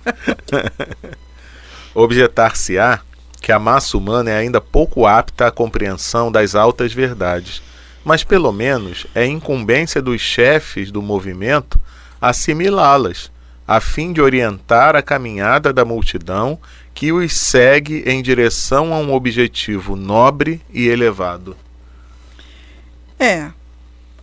Objetar-se-á 1.93 2.99
que 3.41 3.51
a 3.51 3.59
massa 3.59 3.97
humana 3.97 4.31
é 4.31 4.37
ainda 4.37 4.59
pouco 4.59 5.05
apta 5.05 5.47
à 5.47 5.51
compreensão 5.51 6.31
das 6.31 6.55
altas 6.55 6.91
verdades, 6.93 7.61
mas 8.03 8.23
pelo 8.23 8.51
menos 8.51 9.05
é 9.13 9.25
incumbência 9.25 10.01
dos 10.01 10.19
chefes 10.19 10.91
do 10.91 11.01
movimento 11.01 11.79
assimilá-las 12.29 13.31
a 13.67 13.79
fim 13.79 14.13
de 14.13 14.21
orientar 14.21 14.95
a 14.95 15.01
caminhada 15.01 15.73
da 15.73 15.83
multidão 15.83 16.59
que 16.93 17.11
os 17.11 17.33
segue 17.33 18.03
em 18.05 18.21
direção 18.21 18.93
a 18.93 18.97
um 18.97 19.13
objetivo 19.13 19.95
nobre 19.95 20.61
e 20.71 20.87
elevado. 20.87 21.57
É, 23.19 23.49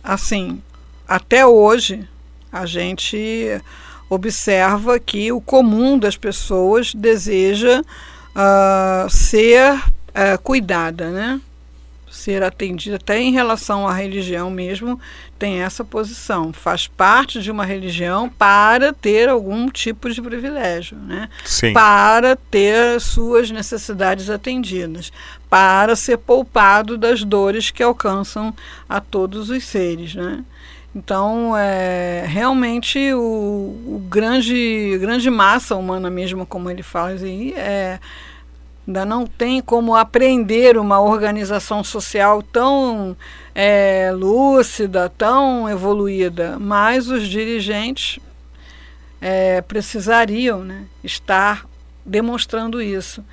assim, 0.03 0.61
até 1.07 1.45
hoje 1.45 2.07
a 2.51 2.65
gente 2.65 3.61
observa 4.09 4.99
que 4.99 5.31
o 5.31 5.41
comum 5.41 5.97
das 5.97 6.15
pessoas 6.17 6.93
deseja 6.93 7.81
uh, 7.81 9.09
ser 9.09 9.75
uh, 9.75 10.41
cuidada, 10.43 11.09
né? 11.09 11.41
Ser 12.23 12.41
atendida, 12.41 12.95
até 12.95 13.19
em 13.19 13.31
relação 13.31 13.85
à 13.85 13.93
religião 13.93 14.49
mesmo, 14.49 14.99
tem 15.37 15.61
essa 15.61 15.83
posição. 15.83 16.53
Faz 16.53 16.87
parte 16.87 17.41
de 17.41 17.51
uma 17.51 17.65
religião 17.65 18.29
para 18.29 18.93
ter 18.93 19.27
algum 19.27 19.67
tipo 19.69 20.09
de 20.09 20.21
privilégio, 20.21 20.97
né? 20.97 21.27
Sim. 21.43 21.73
para 21.73 22.37
ter 22.49 23.01
suas 23.01 23.51
necessidades 23.51 24.29
atendidas, 24.29 25.11
para 25.49 25.95
ser 25.95 26.17
poupado 26.17 26.97
das 26.97 27.23
dores 27.23 27.71
que 27.71 27.83
alcançam 27.83 28.53
a 28.87 29.01
todos 29.01 29.49
os 29.49 29.65
seres. 29.65 30.15
Né? 30.15 30.45
Então, 30.95 31.57
é, 31.57 32.23
realmente, 32.25 33.13
o, 33.13 33.19
o 33.19 34.05
grande, 34.09 34.97
grande 35.01 35.29
massa 35.29 35.75
humana 35.75 36.09
mesmo, 36.09 36.45
como 36.45 36.69
ele 36.69 36.83
fala 36.83 37.09
aí, 37.09 37.53
é 37.53 37.99
ainda 38.87 39.05
não 39.05 39.25
tem 39.25 39.61
como 39.61 39.95
aprender 39.95 40.77
uma 40.77 40.99
organização 40.99 41.83
social 41.83 42.41
tão 42.41 43.15
é, 43.55 44.11
lúcida, 44.13 45.09
tão 45.17 45.69
evoluída, 45.69 46.57
mas 46.59 47.07
os 47.07 47.27
dirigentes 47.27 48.19
é, 49.21 49.61
precisariam 49.61 50.63
né, 50.63 50.85
estar 51.03 51.65
demonstrando 52.05 52.81
isso. 52.81 53.23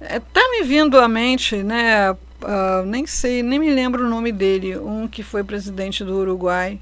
Está 0.00 0.40
é, 0.40 0.50
me 0.50 0.62
vindo 0.62 0.98
à 0.98 1.08
mente, 1.08 1.56
né, 1.56 2.12
uh, 2.12 2.86
nem 2.86 3.06
sei, 3.06 3.42
nem 3.42 3.58
me 3.58 3.70
lembro 3.70 4.06
o 4.06 4.08
nome 4.08 4.32
dele, 4.32 4.78
um 4.78 5.08
que 5.08 5.22
foi 5.22 5.42
presidente 5.42 6.04
do 6.04 6.16
Uruguai. 6.16 6.78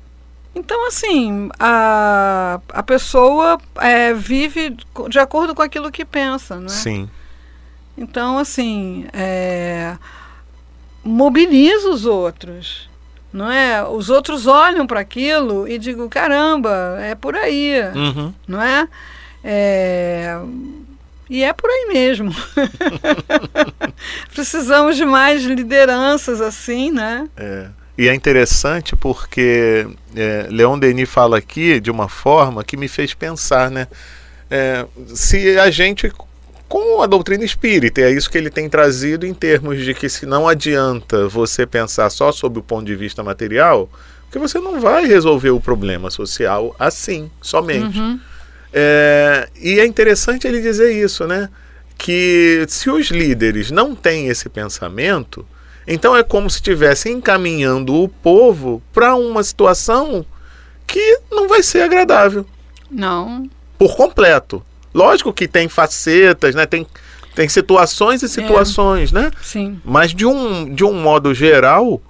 Então, 0.54 0.86
assim, 0.86 1.48
a, 1.58 2.60
a 2.68 2.82
pessoa 2.82 3.58
é, 3.76 4.12
vive 4.12 4.76
de 5.08 5.18
acordo 5.18 5.54
com 5.54 5.62
aquilo 5.62 5.90
que 5.90 6.04
pensa, 6.04 6.56
não 6.56 6.66
é? 6.66 6.68
Sim. 6.68 7.08
Então, 7.98 8.38
assim, 8.38 9.06
é, 9.12 9.96
mobiliza 11.02 11.90
os 11.90 12.06
outros. 12.06 12.88
Não 13.32 13.50
é? 13.50 13.84
Os 13.86 14.08
outros 14.08 14.46
olham 14.46 14.86
para 14.86 15.00
aquilo 15.00 15.68
e 15.68 15.78
digam, 15.78 16.08
caramba, 16.08 16.96
é 17.00 17.14
por 17.14 17.34
aí. 17.34 17.72
Uhum. 17.94 18.32
Não 18.46 18.62
é? 18.62 18.88
é... 19.44 20.38
E 21.28 21.42
é 21.42 21.52
por 21.52 21.68
aí 21.68 21.90
mesmo. 21.92 22.34
Precisamos 24.32 24.96
de 24.96 25.04
mais 25.04 25.42
lideranças 25.42 26.40
assim, 26.40 26.90
né? 26.90 27.28
É. 27.36 27.66
E 27.98 28.08
é 28.08 28.14
interessante 28.14 28.94
porque 28.96 29.86
é, 30.16 30.46
Leon 30.48 30.78
Denis 30.78 31.08
fala 31.10 31.36
aqui 31.36 31.80
de 31.80 31.90
uma 31.90 32.08
forma 32.08 32.62
que 32.64 32.76
me 32.76 32.88
fez 32.88 33.12
pensar, 33.12 33.70
né? 33.70 33.88
É, 34.50 34.86
se 35.08 35.58
a 35.58 35.70
gente, 35.70 36.10
com 36.68 37.02
a 37.02 37.06
doutrina 37.06 37.44
espírita, 37.44 38.02
é 38.02 38.10
isso 38.10 38.30
que 38.30 38.36
ele 38.36 38.50
tem 38.50 38.68
trazido 38.68 39.26
em 39.26 39.32
termos 39.32 39.82
de 39.82 39.94
que 39.94 40.08
se 40.08 40.26
não 40.26 40.46
adianta 40.46 41.26
você 41.26 41.66
pensar 41.66 42.10
só 42.10 42.30
sob 42.30 42.58
o 42.58 42.62
ponto 42.62 42.84
de 42.84 42.94
vista 42.94 43.22
material, 43.22 43.88
porque 44.24 44.38
você 44.38 44.58
não 44.60 44.78
vai 44.78 45.06
resolver 45.06 45.50
o 45.50 45.60
problema 45.60 46.10
social 46.10 46.76
assim, 46.78 47.30
somente. 47.40 47.98
Uhum. 47.98 48.20
É, 48.72 49.48
e 49.58 49.80
é 49.80 49.86
interessante 49.86 50.46
ele 50.46 50.60
dizer 50.60 50.92
isso, 50.92 51.26
né? 51.26 51.48
Que 51.96 52.66
se 52.68 52.90
os 52.90 53.06
líderes 53.06 53.70
não 53.70 53.94
têm 53.94 54.28
esse 54.28 54.48
pensamento, 54.50 55.46
então 55.86 56.14
é 56.14 56.22
como 56.22 56.50
se 56.50 56.56
estivessem 56.56 57.14
encaminhando 57.14 57.94
o 57.94 58.08
povo 58.08 58.82
para 58.92 59.16
uma 59.16 59.42
situação 59.42 60.24
que 60.86 61.20
não 61.30 61.48
vai 61.48 61.62
ser 61.62 61.80
agradável. 61.80 62.44
Não. 62.90 63.48
Por 63.78 63.96
completo. 63.96 64.62
Lógico 64.98 65.32
que 65.32 65.46
tem 65.46 65.68
facetas, 65.68 66.56
né? 66.56 66.66
Tem, 66.66 66.84
tem 67.32 67.48
situações 67.48 68.20
e 68.24 68.28
situações, 68.28 69.12
é. 69.12 69.14
né? 69.14 69.30
Sim. 69.40 69.80
Mas 69.84 70.12
de 70.12 70.26
um, 70.26 70.74
de 70.74 70.82
um 70.82 70.92
modo 70.92 71.32
geral, 71.32 72.02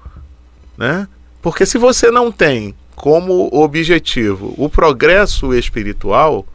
né? 0.74 1.06
Porque 1.42 1.66
se 1.66 1.76
você 1.76 2.10
não 2.10 2.32
tem 2.32 2.74
como 2.96 3.50
objetivo 3.52 4.54
o 4.56 4.70
progresso 4.70 5.52
espiritual, 5.52 6.46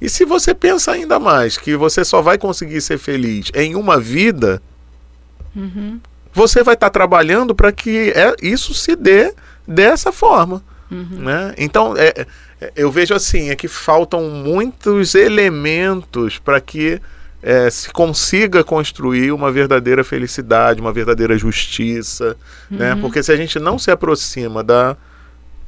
e 0.00 0.08
se 0.08 0.24
você 0.24 0.52
pensa 0.52 0.90
ainda 0.90 1.20
mais 1.20 1.56
que 1.56 1.76
você 1.76 2.04
só 2.04 2.20
vai 2.20 2.36
conseguir 2.36 2.80
ser 2.80 2.98
feliz 2.98 3.52
em 3.54 3.76
uma 3.76 4.00
vida, 4.00 4.60
uhum. 5.54 6.00
você 6.34 6.64
vai 6.64 6.74
estar 6.74 6.88
tá 6.88 6.98
trabalhando 6.98 7.54
para 7.54 7.70
que 7.70 8.10
é, 8.10 8.34
isso 8.42 8.74
se 8.74 8.96
dê 8.96 9.32
dessa 9.68 10.10
forma. 10.10 10.64
Uhum. 10.90 11.06
Né? 11.10 11.54
Então, 11.58 11.96
é, 11.96 12.26
é, 12.60 12.72
eu 12.76 12.90
vejo 12.90 13.14
assim, 13.14 13.50
é 13.50 13.56
que 13.56 13.68
faltam 13.68 14.28
muitos 14.30 15.14
elementos 15.14 16.38
para 16.38 16.60
que 16.60 17.00
é, 17.42 17.70
se 17.70 17.90
consiga 17.90 18.64
construir 18.64 19.30
uma 19.30 19.52
verdadeira 19.52 20.02
felicidade, 20.02 20.80
uma 20.80 20.92
verdadeira 20.92 21.36
justiça, 21.36 22.36
né? 22.70 22.94
Uhum. 22.94 23.02
Porque 23.02 23.22
se 23.22 23.30
a 23.30 23.36
gente 23.36 23.58
não 23.58 23.78
se 23.78 23.90
aproxima 23.90 24.64
da 24.64 24.96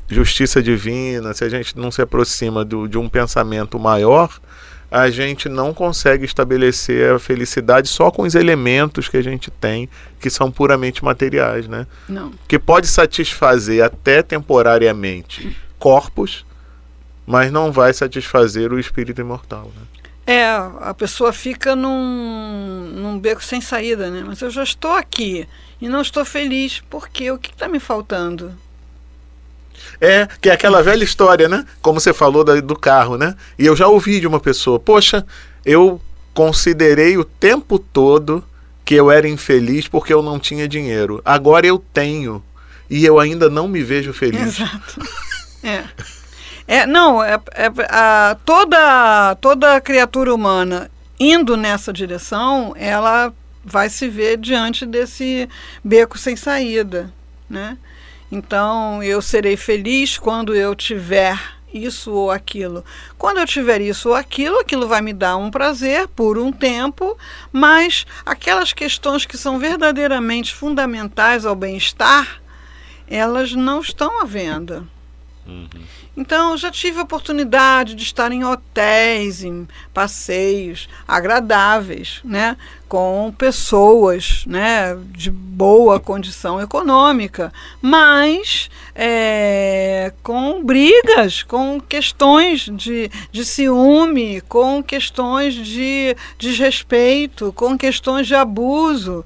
justiça 0.08 0.62
divina, 0.62 1.34
se 1.34 1.44
a 1.44 1.48
gente 1.48 1.78
não 1.78 1.90
se 1.90 2.00
aproxima 2.00 2.64
do, 2.64 2.88
de 2.88 2.96
um 2.96 3.08
pensamento 3.08 3.78
maior, 3.78 4.40
a 4.90 5.10
gente 5.10 5.48
não 5.48 5.74
consegue 5.74 6.24
estabelecer 6.24 7.12
a 7.12 7.18
felicidade 7.18 7.88
só 7.88 8.10
com 8.10 8.22
os 8.22 8.34
elementos 8.34 9.08
que 9.08 9.16
a 9.16 9.22
gente 9.22 9.50
tem, 9.50 9.88
que 10.20 10.30
são 10.30 10.50
puramente 10.50 11.04
materiais, 11.04 11.68
né? 11.68 11.86
Não. 12.08 12.32
Que 12.46 12.58
pode 12.58 12.86
satisfazer 12.86 13.84
até 13.84 14.22
temporariamente 14.22 15.56
corpos, 15.78 16.44
mas 17.26 17.52
não 17.52 17.70
vai 17.70 17.92
satisfazer 17.92 18.72
o 18.72 18.78
espírito 18.78 19.20
imortal, 19.20 19.70
né? 19.76 19.82
É, 20.26 20.44
a 20.80 20.92
pessoa 20.92 21.32
fica 21.32 21.74
num, 21.74 22.90
num 22.94 23.18
beco 23.18 23.42
sem 23.42 23.62
saída, 23.62 24.10
né? 24.10 24.22
Mas 24.26 24.42
eu 24.42 24.50
já 24.50 24.62
estou 24.62 24.92
aqui 24.92 25.48
e 25.80 25.88
não 25.88 26.02
estou 26.02 26.22
feliz. 26.22 26.82
Por 26.90 27.08
quê? 27.08 27.30
O 27.30 27.38
que 27.38 27.50
está 27.50 27.66
me 27.66 27.80
faltando? 27.80 28.54
É, 30.00 30.28
que 30.40 30.48
é 30.48 30.52
aquela 30.52 30.82
velha 30.82 31.04
história, 31.04 31.48
né? 31.48 31.64
Como 31.80 32.00
você 32.00 32.12
falou 32.12 32.44
da, 32.44 32.60
do 32.60 32.76
carro, 32.76 33.16
né? 33.16 33.34
E 33.58 33.66
eu 33.66 33.74
já 33.74 33.88
ouvi 33.88 34.20
de 34.20 34.26
uma 34.26 34.40
pessoa, 34.40 34.78
poxa, 34.78 35.24
eu 35.64 36.00
considerei 36.34 37.16
o 37.16 37.24
tempo 37.24 37.78
todo 37.78 38.44
que 38.84 38.94
eu 38.94 39.10
era 39.10 39.28
infeliz 39.28 39.88
porque 39.88 40.12
eu 40.12 40.22
não 40.22 40.38
tinha 40.38 40.68
dinheiro. 40.68 41.20
Agora 41.24 41.66
eu 41.66 41.78
tenho 41.92 42.42
e 42.88 43.04
eu 43.04 43.18
ainda 43.18 43.50
não 43.50 43.68
me 43.68 43.82
vejo 43.82 44.12
feliz. 44.12 44.58
Exato. 44.60 45.00
É. 45.62 45.84
É, 46.66 46.86
não, 46.86 47.22
é, 47.24 47.40
é, 47.54 47.70
a, 47.88 48.36
toda, 48.44 49.34
toda 49.40 49.80
criatura 49.80 50.34
humana 50.34 50.90
indo 51.18 51.56
nessa 51.56 51.92
direção, 51.92 52.74
ela 52.76 53.32
vai 53.64 53.88
se 53.88 54.08
ver 54.08 54.36
diante 54.36 54.86
desse 54.86 55.48
beco 55.82 56.16
sem 56.16 56.36
saída, 56.36 57.12
né? 57.48 57.76
Então, 58.30 59.02
eu 59.02 59.22
serei 59.22 59.56
feliz 59.56 60.18
quando 60.18 60.54
eu 60.54 60.74
tiver 60.74 61.38
isso 61.72 62.12
ou 62.12 62.30
aquilo. 62.30 62.84
Quando 63.16 63.38
eu 63.38 63.46
tiver 63.46 63.80
isso 63.80 64.10
ou 64.10 64.14
aquilo, 64.14 64.58
aquilo 64.58 64.86
vai 64.86 65.00
me 65.00 65.12
dar 65.12 65.36
um 65.36 65.50
prazer 65.50 66.08
por 66.08 66.38
um 66.38 66.52
tempo, 66.52 67.16
mas 67.52 68.06
aquelas 68.24 68.72
questões 68.72 69.24
que 69.24 69.36
são 69.36 69.58
verdadeiramente 69.58 70.54
fundamentais 70.54 71.44
ao 71.44 71.54
bem-estar, 71.54 72.40
elas 73.06 73.52
não 73.52 73.80
estão 73.80 74.20
à 74.20 74.24
venda. 74.24 74.84
Então, 76.16 76.56
já 76.56 76.70
tive 76.70 76.98
a 76.98 77.02
oportunidade 77.02 77.94
de 77.94 78.02
estar 78.02 78.30
em 78.32 78.44
hotéis, 78.44 79.42
em 79.42 79.66
passeios 79.94 80.88
agradáveis, 81.06 82.20
né, 82.22 82.56
com 82.88 83.32
pessoas 83.36 84.44
né, 84.46 84.96
de 85.10 85.30
boa 85.30 85.98
condição 85.98 86.60
econômica, 86.60 87.52
mas 87.80 88.68
é, 88.94 90.12
com 90.22 90.62
brigas, 90.62 91.42
com 91.42 91.80
questões 91.80 92.68
de, 92.72 93.10
de 93.30 93.44
ciúme, 93.44 94.40
com 94.42 94.82
questões 94.82 95.54
de 95.54 96.16
desrespeito, 96.38 97.52
com 97.54 97.78
questões 97.78 98.26
de 98.26 98.34
abuso. 98.34 99.24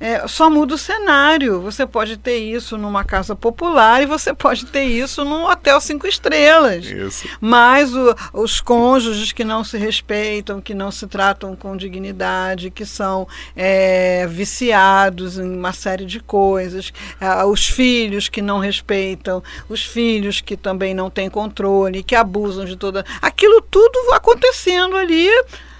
É, 0.00 0.26
só 0.26 0.48
muda 0.48 0.74
o 0.74 0.78
cenário. 0.78 1.60
Você 1.60 1.86
pode 1.86 2.16
ter 2.16 2.38
isso 2.38 2.78
numa 2.78 3.04
casa 3.04 3.36
popular 3.36 4.02
e 4.02 4.06
você 4.06 4.32
pode 4.32 4.64
ter 4.64 4.84
isso 4.84 5.26
num 5.26 5.44
hotel 5.44 5.78
cinco 5.78 6.06
estrelas. 6.06 6.86
Isso. 6.86 7.28
Mas 7.38 7.94
o, 7.94 8.16
os 8.32 8.62
cônjuges 8.62 9.30
que 9.32 9.44
não 9.44 9.62
se 9.62 9.76
respeitam, 9.76 10.58
que 10.58 10.72
não 10.72 10.90
se 10.90 11.06
tratam 11.06 11.54
com 11.54 11.76
dignidade, 11.76 12.70
que 12.70 12.86
são 12.86 13.28
é, 13.54 14.26
viciados 14.26 15.38
em 15.38 15.54
uma 15.54 15.74
série 15.74 16.06
de 16.06 16.18
coisas, 16.18 16.92
é, 17.20 17.44
os 17.44 17.66
filhos 17.66 18.28
que 18.28 18.40
não 18.40 18.58
respeitam, 18.58 19.42
os 19.68 19.84
filhos 19.84 20.40
que 20.40 20.56
também 20.56 20.94
não 20.94 21.10
têm 21.10 21.28
controle, 21.28 22.02
que 22.02 22.14
abusam 22.14 22.64
de 22.64 22.74
toda. 22.74 23.04
Aquilo 23.20 23.60
tudo 23.60 24.14
acontecendo 24.14 24.96
ali 24.96 25.28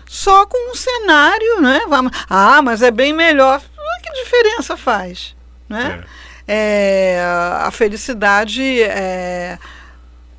só 0.06 0.44
com 0.44 0.72
um 0.72 0.74
cenário, 0.74 1.62
né? 1.62 1.80
Ah, 2.28 2.60
mas 2.60 2.82
é 2.82 2.90
bem 2.90 3.12
melhor 3.12 3.62
que 4.10 4.24
diferença 4.24 4.76
faz? 4.76 5.34
Né? 5.68 6.02
É. 6.02 6.30
É, 6.52 7.22
a 7.60 7.70
felicidade 7.70 8.82
é, 8.82 9.56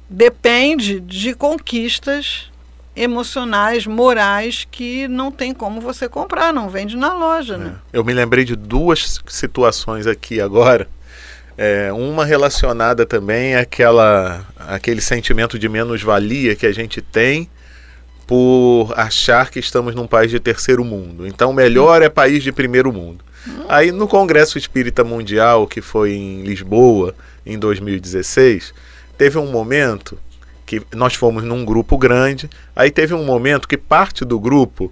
depende 0.10 1.00
de 1.00 1.34
conquistas 1.34 2.52
emocionais, 2.96 3.88
morais 3.88 4.68
que 4.70 5.08
não 5.08 5.32
tem 5.32 5.54
como 5.54 5.80
você 5.80 6.10
comprar, 6.10 6.54
não 6.54 6.70
vende 6.70 6.98
na 6.98 7.14
loja. 7.14 7.58
Né? 7.58 7.76
É. 7.94 7.98
Eu 7.98 8.04
me 8.04 8.14
lembrei 8.14 8.44
de 8.44 8.56
duas 8.56 9.22
situações 9.28 10.06
aqui 10.06 10.42
agora. 10.42 10.88
É, 11.58 11.92
uma 11.94 12.26
relacionada 12.26 13.06
também 13.06 13.56
àquela, 13.56 14.46
àquele 14.58 15.00
sentimento 15.00 15.60
de 15.60 15.70
menos-valia 15.70 16.56
que 16.56 16.66
a 16.66 16.74
gente 16.74 17.02
tem 17.02 17.50
por 18.26 18.94
achar 18.96 19.50
que 19.50 19.60
estamos 19.60 19.94
num 19.94 20.08
país 20.08 20.32
de 20.32 20.40
terceiro 20.40 20.84
mundo. 20.84 21.28
Então, 21.28 21.52
melhor 21.54 22.02
é 22.02 22.10
país 22.10 22.42
de 22.44 22.52
primeiro 22.52 22.92
mundo. 22.92 23.24
Aí 23.68 23.92
no 23.92 24.08
Congresso 24.08 24.58
Espírita 24.58 25.04
Mundial, 25.04 25.68
que 25.68 25.82
foi 25.82 26.14
em 26.14 26.44
Lisboa, 26.44 27.16
em 27.46 27.58
2016, 27.58 28.74
teve 29.18 29.38
um 29.38 29.48
momento 29.48 30.18
que 30.66 30.82
nós 30.96 31.16
fomos 31.16 31.44
num 31.44 31.66
grupo 31.66 31.98
grande, 31.98 32.50
aí 32.76 32.90
teve 32.90 33.14
um 33.14 33.26
momento 33.26 33.68
que 33.68 33.76
parte 33.78 34.24
do 34.24 34.40
grupo 34.40 34.92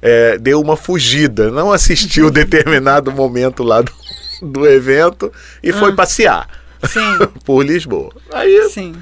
é, 0.00 0.38
deu 0.38 0.60
uma 0.60 0.76
fugida, 0.76 1.50
não 1.50 1.72
assistiu 1.72 2.30
determinado 2.32 3.12
momento 3.12 3.62
lá 3.62 3.82
do, 3.82 3.92
do 4.40 4.66
evento 4.66 5.32
e 5.62 5.70
ah. 5.70 5.74
foi 5.74 5.94
passear 5.94 6.48
por 7.44 7.62
Lisboa. 7.62 8.12
Aí, 8.32 8.68
Sim. 8.70 8.94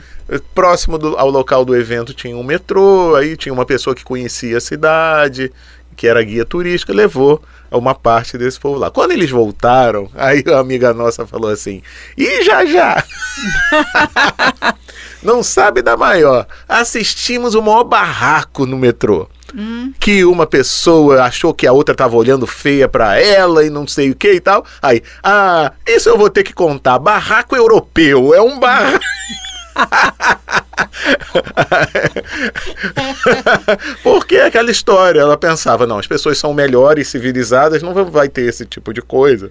próximo 0.55 0.99
do, 0.99 1.17
ao 1.17 1.31
local 1.31 1.65
do 1.65 1.77
evento 1.77 2.13
tinha 2.13 2.37
um 2.37 2.43
metrô, 2.43 3.15
aí 3.15 3.37
tinha 3.37 3.53
uma 3.53 3.67
pessoa 3.67 3.95
que 3.95 4.03
conhecia 4.03 4.57
a 4.57 4.61
cidade, 4.61 5.53
que 5.97 6.07
era 6.07 6.23
guia 6.23 6.45
turística, 6.45 6.93
levou 6.93 7.43
uma 7.71 7.95
parte 7.95 8.37
desse 8.39 8.61
povo 8.61 8.79
lá. 8.79 8.91
Quando 8.91 9.13
eles 9.13 9.31
voltaram, 9.31 10.11
aí 10.15 10.45
a 10.47 10.59
amiga 10.59 10.93
nossa 10.93 11.27
falou 11.27 11.51
assim: 11.51 11.83
e 12.17 12.43
já 12.45 12.65
já! 12.67 13.03
Não 15.23 15.43
sabe 15.43 15.83
da 15.83 15.97
maior. 15.97 16.47
Assistimos 16.69 17.55
o 17.55 17.63
maior 17.63 17.85
barraco 17.85 18.65
no 18.65 18.77
metrô. 18.77 19.29
Hum. 19.55 19.93
Que 19.99 20.25
uma 20.25 20.47
pessoa 20.47 21.23
achou 21.23 21.55
que 21.55 21.67
a 21.67 21.73
outra 21.73 21.93
estava 21.93 22.15
olhando 22.15 22.47
feia 22.47 22.89
para 22.89 23.19
ela 23.21 23.65
e 23.65 23.71
não 23.71 23.87
sei 23.87 24.11
o 24.11 24.15
que 24.15 24.35
e 24.35 24.41
tal. 24.41 24.65
Aí, 24.83 25.03
ah, 25.23 25.73
isso 25.87 26.09
eu 26.09 26.19
vou 26.19 26.29
ter 26.29 26.43
que 26.43 26.53
contar. 26.53 26.99
Barraco 26.99 27.57
europeu 27.57 28.35
é 28.35 28.41
um 28.41 28.59
barraco. 28.59 29.01
Porque 34.03 34.37
aquela 34.37 34.71
história, 34.71 35.21
ela 35.21 35.37
pensava, 35.37 35.87
não, 35.87 35.99
as 35.99 36.07
pessoas 36.07 36.39
são 36.39 36.55
melhores, 36.55 37.09
civilizadas, 37.09 37.83
não 37.83 37.93
vai 38.07 38.29
ter 38.29 38.43
esse 38.43 38.65
tipo 38.65 38.93
de 38.93 39.03
coisa. 39.03 39.51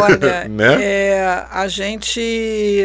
Olha, 0.00 0.48
né? 0.48 0.82
é, 0.82 1.46
a 1.50 1.68
gente 1.68 2.84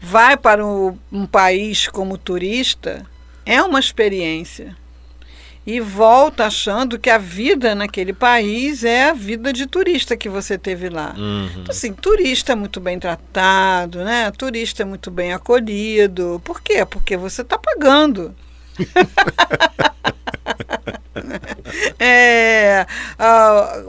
vai 0.00 0.36
para 0.36 0.64
um, 0.64 0.96
um 1.12 1.26
país 1.26 1.88
como 1.88 2.18
turista, 2.18 3.04
é 3.44 3.60
uma 3.62 3.80
experiência 3.80 4.76
e 5.66 5.80
volta 5.80 6.46
achando 6.46 6.98
que 6.98 7.10
a 7.10 7.18
vida 7.18 7.74
naquele 7.74 8.12
país 8.12 8.84
é 8.84 9.10
a 9.10 9.12
vida 9.12 9.52
de 9.52 9.66
turista 9.66 10.16
que 10.16 10.28
você 10.28 10.56
teve 10.56 10.88
lá. 10.88 11.12
Uhum. 11.16 11.46
Então, 11.46 11.70
assim, 11.70 11.92
turista 11.92 12.52
é 12.52 12.54
muito 12.54 12.78
bem 12.78 13.00
tratado, 13.00 14.04
né? 14.04 14.30
Turista 14.30 14.82
é 14.82 14.86
muito 14.86 15.10
bem 15.10 15.32
acolhido. 15.32 16.40
Por 16.44 16.62
quê? 16.62 16.86
Porque 16.86 17.16
você 17.16 17.42
está 17.42 17.58
pagando. 17.58 18.32
é, 21.98 22.86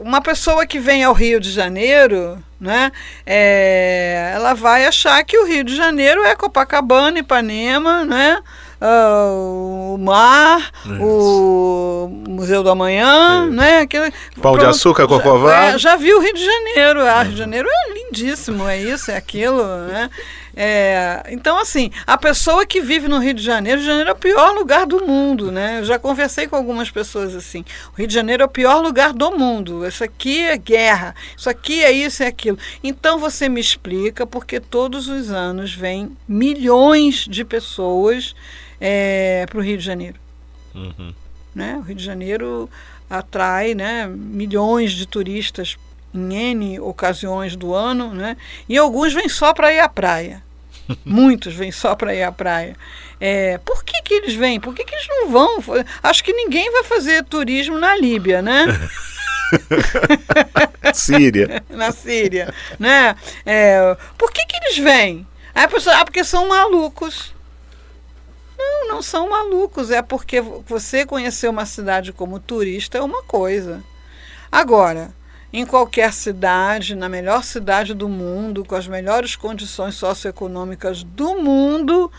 uma 0.00 0.20
pessoa 0.20 0.66
que 0.66 0.80
vem 0.80 1.04
ao 1.04 1.12
Rio 1.12 1.38
de 1.38 1.50
Janeiro, 1.50 2.42
né, 2.60 2.90
é, 3.24 4.32
ela 4.34 4.54
vai 4.54 4.86
achar 4.86 5.22
que 5.24 5.38
o 5.38 5.46
Rio 5.46 5.62
de 5.62 5.76
Janeiro 5.76 6.22
é 6.22 6.34
Copacabana, 6.34 7.18
Ipanema, 7.18 8.04
né, 8.04 8.42
uh, 8.80 9.94
o 9.94 9.98
mar, 9.98 10.70
Isso. 10.84 11.02
o 11.02 12.08
Museu 12.28 12.62
do 12.62 12.70
Amanhã, 12.70 13.46
é. 13.46 13.50
né? 13.50 13.78
Aquele, 13.80 14.10
Pão 14.10 14.52
pronto, 14.52 14.60
de 14.60 14.66
açúcar, 14.66 15.06
cocová. 15.06 15.50
Já, 15.50 15.64
é, 15.64 15.78
já 15.78 15.96
vi 15.96 16.12
o 16.14 16.20
Rio 16.20 16.34
de 16.34 16.44
Janeiro. 16.44 17.02
Ah, 17.02 17.22
Rio 17.22 17.32
de 17.32 17.38
Janeiro 17.38 17.68
é 17.68 17.92
lindíssimo, 17.94 18.68
é 18.68 18.78
isso, 18.80 19.10
é 19.10 19.16
aquilo, 19.16 19.62
né? 19.86 20.10
É, 20.60 21.22
então, 21.28 21.56
assim, 21.56 21.92
a 22.04 22.18
pessoa 22.18 22.66
que 22.66 22.80
vive 22.80 23.06
no 23.06 23.18
Rio 23.18 23.32
de 23.32 23.40
Janeiro, 23.40 23.78
Rio 23.78 23.84
de 23.84 23.90
Janeiro 23.90 24.10
é 24.10 24.12
o 24.12 24.16
pior 24.16 24.52
lugar 24.52 24.86
do 24.86 25.06
mundo, 25.06 25.52
né? 25.52 25.78
Eu 25.78 25.84
já 25.84 26.00
conversei 26.00 26.48
com 26.48 26.56
algumas 26.56 26.90
pessoas 26.90 27.36
assim. 27.36 27.64
O 27.92 27.98
Rio 27.98 28.08
de 28.08 28.14
Janeiro 28.14 28.42
é 28.42 28.46
o 28.46 28.48
pior 28.48 28.82
lugar 28.82 29.12
do 29.12 29.30
mundo. 29.30 29.86
Isso 29.86 30.02
aqui 30.02 30.40
é 30.40 30.58
guerra, 30.58 31.14
isso 31.36 31.48
aqui 31.48 31.84
é 31.84 31.92
isso 31.92 32.24
e 32.24 32.26
é 32.26 32.28
aquilo. 32.28 32.58
Então 32.82 33.20
você 33.20 33.48
me 33.48 33.60
explica 33.60 34.26
porque 34.26 34.58
todos 34.58 35.06
os 35.06 35.30
anos 35.30 35.72
vêm 35.72 36.10
milhões 36.26 37.26
de 37.28 37.44
pessoas 37.44 38.34
é, 38.80 39.46
para 39.48 39.58
o 39.58 39.62
Rio 39.62 39.78
de 39.78 39.84
Janeiro. 39.84 40.18
Uhum. 40.74 41.12
Né? 41.54 41.76
O 41.76 41.82
Rio 41.82 41.96
de 41.96 42.04
Janeiro 42.04 42.70
atrai 43.08 43.74
né, 43.74 44.06
milhões 44.06 44.92
de 44.92 45.06
turistas 45.06 45.76
em 46.14 46.34
N 46.34 46.80
ocasiões 46.80 47.56
do 47.56 47.74
ano, 47.74 48.14
né? 48.14 48.36
e 48.68 48.76
alguns 48.76 49.12
vêm 49.12 49.28
só 49.28 49.52
para 49.52 49.72
ir 49.72 49.80
à 49.80 49.88
praia. 49.88 50.42
Muitos 51.04 51.54
vêm 51.54 51.70
só 51.70 51.94
para 51.94 52.14
ir 52.14 52.22
à 52.22 52.32
praia. 52.32 52.76
É, 53.20 53.58
por 53.58 53.84
que, 53.84 54.00
que 54.02 54.14
eles 54.14 54.34
vêm? 54.34 54.60
Por 54.60 54.74
que, 54.74 54.84
que 54.84 54.94
eles 54.94 55.08
não 55.08 55.30
vão? 55.30 55.62
Acho 56.02 56.22
que 56.22 56.32
ninguém 56.32 56.70
vai 56.70 56.84
fazer 56.84 57.24
turismo 57.24 57.78
na 57.78 57.96
Líbia, 57.96 58.40
né? 58.40 58.66
Síria. 60.94 61.62
na 61.70 61.92
Síria, 61.92 62.52
né? 62.78 63.16
É, 63.44 63.96
por 64.16 64.30
que, 64.30 64.44
que 64.46 64.56
eles 64.56 64.78
vêm? 64.78 65.26
Aí 65.54 65.64
a 65.64 65.68
pessoa, 65.68 65.96
ah, 65.96 66.04
porque 66.04 66.22
são 66.22 66.48
malucos. 66.48 67.34
Não, 68.58 68.88
não 68.88 69.02
são 69.02 69.30
malucos. 69.30 69.90
É 69.90 70.02
porque 70.02 70.40
você 70.40 71.06
conhecer 71.06 71.48
uma 71.48 71.64
cidade 71.64 72.12
como 72.12 72.40
turista 72.40 72.98
é 72.98 73.02
uma 73.02 73.22
coisa. 73.22 73.82
Agora, 74.50 75.12
em 75.52 75.64
qualquer 75.64 76.12
cidade, 76.12 76.94
na 76.94 77.08
melhor 77.08 77.44
cidade 77.44 77.94
do 77.94 78.08
mundo, 78.08 78.64
com 78.64 78.74
as 78.74 78.88
melhores 78.88 79.36
condições 79.36 79.94
socioeconômicas 79.94 81.02
do 81.02 81.36
mundo, 81.36 82.10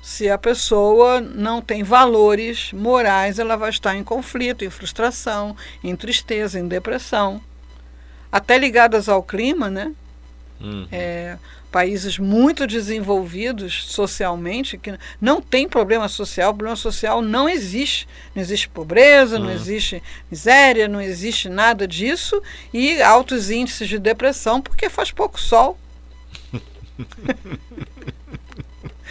se 0.00 0.30
a 0.30 0.38
pessoa 0.38 1.20
não 1.20 1.60
tem 1.60 1.82
valores 1.82 2.72
morais, 2.72 3.38
ela 3.38 3.56
vai 3.56 3.70
estar 3.70 3.94
em 3.94 4.04
conflito, 4.04 4.64
em 4.64 4.70
frustração, 4.70 5.56
em 5.84 5.94
tristeza, 5.96 6.58
em 6.58 6.66
depressão. 6.66 7.42
Até 8.30 8.56
ligadas 8.56 9.08
ao 9.08 9.22
clima, 9.22 9.68
né? 9.68 9.92
Uhum. 10.60 10.88
É, 10.90 11.38
países 11.70 12.18
muito 12.18 12.66
desenvolvidos 12.66 13.84
socialmente, 13.86 14.78
que 14.78 14.98
não 15.20 15.40
tem 15.40 15.68
problema 15.68 16.08
social, 16.08 16.52
problema 16.52 16.76
social 16.76 17.22
não 17.22 17.48
existe. 17.48 18.08
Não 18.34 18.42
existe 18.42 18.68
pobreza, 18.68 19.36
uhum. 19.36 19.44
não 19.44 19.50
existe 19.50 20.02
miséria, 20.30 20.88
não 20.88 21.00
existe 21.00 21.48
nada 21.48 21.86
disso, 21.86 22.42
e 22.72 23.00
altos 23.02 23.50
índices 23.50 23.88
de 23.88 23.98
depressão 23.98 24.60
porque 24.60 24.88
faz 24.88 25.10
pouco 25.10 25.40
sol. 25.40 25.78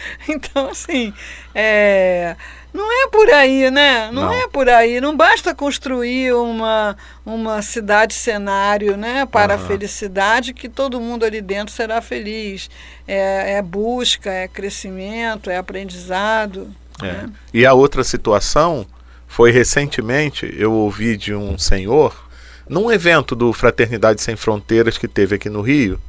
então, 0.28 0.68
assim, 0.68 1.12
é, 1.54 2.36
não 2.72 3.04
é 3.04 3.08
por 3.08 3.30
aí, 3.30 3.70
né? 3.70 4.10
Não, 4.12 4.22
não, 4.22 4.32
é 4.32 4.46
por 4.48 4.68
aí. 4.68 5.00
Não 5.00 5.16
basta 5.16 5.54
construir 5.54 6.32
uma, 6.34 6.96
uma 7.24 7.62
cidade 7.62 8.14
cenário 8.14 8.96
né, 8.96 9.26
para 9.26 9.56
uhum. 9.56 9.64
a 9.64 9.66
felicidade 9.66 10.52
que 10.52 10.68
todo 10.68 11.00
mundo 11.00 11.24
ali 11.24 11.40
dentro 11.40 11.74
será 11.74 12.00
feliz. 12.00 12.70
É, 13.06 13.54
é 13.54 13.62
busca, 13.62 14.30
é 14.30 14.46
crescimento, 14.46 15.50
é 15.50 15.56
aprendizado. 15.56 16.74
É. 17.02 17.06
Né? 17.06 17.30
E 17.52 17.64
a 17.64 17.72
outra 17.72 18.04
situação 18.04 18.86
foi 19.26 19.50
recentemente, 19.50 20.52
eu 20.56 20.72
ouvi 20.72 21.16
de 21.16 21.34
um 21.34 21.58
senhor, 21.58 22.28
num 22.68 22.90
evento 22.90 23.34
do 23.34 23.52
Fraternidade 23.52 24.22
Sem 24.22 24.36
Fronteiras 24.36 24.98
que 24.98 25.08
teve 25.08 25.36
aqui 25.36 25.48
no 25.48 25.60
Rio. 25.60 26.00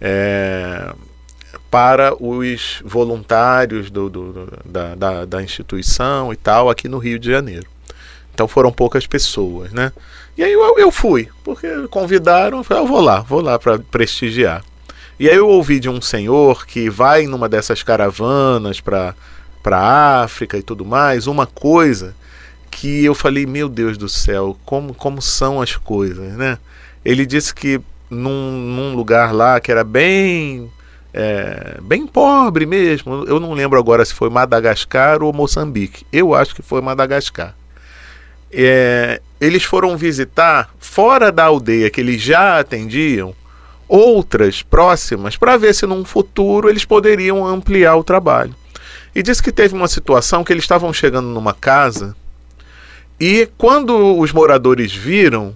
É, 0.00 0.92
para 1.70 2.14
os 2.22 2.82
voluntários 2.84 3.90
do, 3.90 4.08
do, 4.08 4.48
da, 4.64 4.94
da, 4.94 5.24
da, 5.24 5.42
instituição 5.42 6.32
e 6.32 6.36
tal 6.36 6.68
aqui 6.68 6.88
no 6.88 6.98
Rio 6.98 7.18
de 7.18 7.30
Janeiro. 7.30 7.66
Então 8.34 8.48
foram 8.48 8.72
poucas 8.72 9.06
pessoas, 9.06 9.72
né? 9.72 9.92
E 10.36 10.42
aí 10.42 10.52
eu, 10.52 10.78
eu 10.78 10.90
fui, 10.90 11.28
porque 11.44 11.68
convidaram, 11.88 12.58
eu 12.58 12.64
falei, 12.64 12.82
eu 12.82 12.86
vou 12.86 13.00
lá, 13.00 13.20
vou 13.20 13.40
lá 13.40 13.58
para 13.58 13.78
prestigiar. 13.78 14.64
E 15.20 15.28
aí 15.28 15.36
eu 15.36 15.48
ouvi 15.48 15.78
de 15.78 15.88
um 15.88 16.00
senhor 16.00 16.66
que 16.66 16.88
vai 16.88 17.26
numa 17.26 17.48
dessas 17.48 17.82
caravanas 17.82 18.80
para 18.80 19.14
para 19.62 20.22
África 20.22 20.58
e 20.58 20.62
tudo 20.62 20.84
mais, 20.84 21.28
uma 21.28 21.46
coisa 21.46 22.16
que 22.68 23.04
eu 23.04 23.14
falei, 23.14 23.46
meu 23.46 23.68
Deus 23.68 23.96
do 23.96 24.08
céu, 24.08 24.58
como, 24.64 24.92
como 24.92 25.22
são 25.22 25.62
as 25.62 25.76
coisas, 25.76 26.32
né? 26.32 26.58
Ele 27.04 27.24
disse 27.24 27.54
que 27.54 27.80
num, 28.10 28.50
num 28.50 28.94
lugar 28.96 29.32
lá 29.32 29.60
que 29.60 29.70
era 29.70 29.84
bem 29.84 30.70
é, 31.12 31.78
bem 31.82 32.06
pobre 32.06 32.64
mesmo. 32.64 33.24
Eu 33.24 33.38
não 33.38 33.52
lembro 33.52 33.78
agora 33.78 34.04
se 34.04 34.14
foi 34.14 34.30
Madagascar 34.30 35.22
ou 35.22 35.32
Moçambique. 35.32 36.06
Eu 36.12 36.34
acho 36.34 36.54
que 36.54 36.62
foi 36.62 36.80
Madagascar. 36.80 37.54
É, 38.50 39.20
eles 39.40 39.64
foram 39.64 39.96
visitar, 39.96 40.70
fora 40.78 41.32
da 41.32 41.44
aldeia 41.44 41.90
que 41.90 42.00
eles 42.00 42.20
já 42.20 42.58
atendiam, 42.58 43.34
outras 43.88 44.62
próximas 44.62 45.36
para 45.36 45.56
ver 45.56 45.74
se 45.74 45.86
num 45.86 46.04
futuro 46.04 46.68
eles 46.68 46.84
poderiam 46.84 47.46
ampliar 47.46 47.96
o 47.96 48.04
trabalho. 48.04 48.54
E 49.14 49.22
disse 49.22 49.42
que 49.42 49.52
teve 49.52 49.74
uma 49.74 49.88
situação 49.88 50.44
que 50.44 50.52
eles 50.52 50.64
estavam 50.64 50.92
chegando 50.92 51.28
numa 51.28 51.52
casa 51.52 52.16
e 53.20 53.48
quando 53.56 54.18
os 54.18 54.32
moradores 54.32 54.92
viram, 54.92 55.54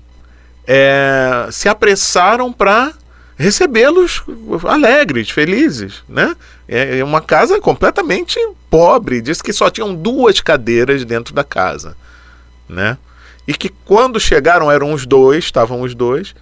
é, 0.66 1.49
se 1.51 1.69
apressaram 1.69 2.53
para 2.53 2.92
recebê-los 3.37 4.22
alegres, 4.66 5.31
felizes, 5.31 6.03
né? 6.09 6.35
É, 6.66 6.99
é 6.99 7.05
uma 7.05 7.20
casa 7.20 7.61
completamente 7.61 8.38
pobre, 8.70 9.20
diz 9.20 9.42
que 9.42 9.53
só 9.53 9.68
tinham 9.70 9.94
duas 9.94 10.40
cadeiras 10.40 11.05
dentro 11.05 11.35
da 11.35 11.44
casa, 11.44 11.96
né? 12.68 12.96
E 13.46 13.55
que 13.55 13.68
quando 13.68 14.18
chegaram 14.18 14.72
eram 14.72 14.92
os 14.92 15.07
dois, 15.07 15.44
estavam 15.44 15.83
os 15.83 15.94
dois, 15.94 16.35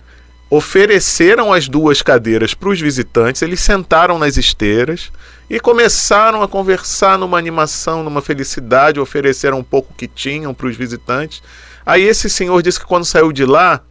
ofereceram 0.49 1.53
as 1.53 1.69
duas 1.69 2.01
cadeiras 2.01 2.55
para 2.55 2.69
os 2.69 2.81
visitantes, 2.81 3.43
eles 3.43 3.61
sentaram 3.61 4.19
nas 4.19 4.37
esteiras 4.37 5.11
e 5.51 5.59
começaram 5.59 6.43
a 6.43 6.49
conversar 6.49 7.19
numa 7.19 7.37
animação, 7.37 8.05
numa 8.05 8.23
felicidade, 8.23 9.01
ofereceram 9.01 9.59
um 9.59 9.65
pouco 9.65 9.93
que 9.95 10.07
tinham 10.07 10.55
para 10.55 10.69
os 10.69 10.77
visitantes. 10.77 11.43
Aí 11.85 12.03
esse 12.03 12.31
senhor 12.31 12.63
disse 12.63 12.79
que 12.79 12.87
quando 12.87 13.05
saiu 13.05 13.33
de 13.33 13.45
lá, 13.45 13.83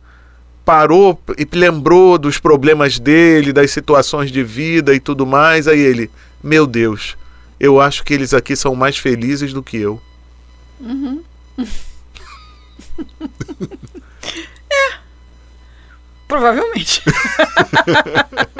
parou 0.65 1.19
e 1.37 1.47
lembrou 1.55 2.17
dos 2.17 2.37
problemas 2.37 2.99
dele, 2.99 3.53
das 3.53 3.71
situações 3.71 4.31
de 4.31 4.43
vida 4.43 4.93
e 4.93 4.99
tudo 4.99 5.25
mais. 5.25 5.67
Aí 5.67 5.79
ele, 5.79 6.09
meu 6.43 6.65
Deus, 6.65 7.17
eu 7.59 7.79
acho 7.79 8.03
que 8.03 8.13
eles 8.13 8.33
aqui 8.33 8.55
são 8.55 8.75
mais 8.75 8.97
felizes 8.97 9.53
do 9.53 9.63
que 9.63 9.77
eu. 9.77 10.01
Uhum. 10.79 11.23
é, 14.71 14.93
provavelmente. 16.27 17.03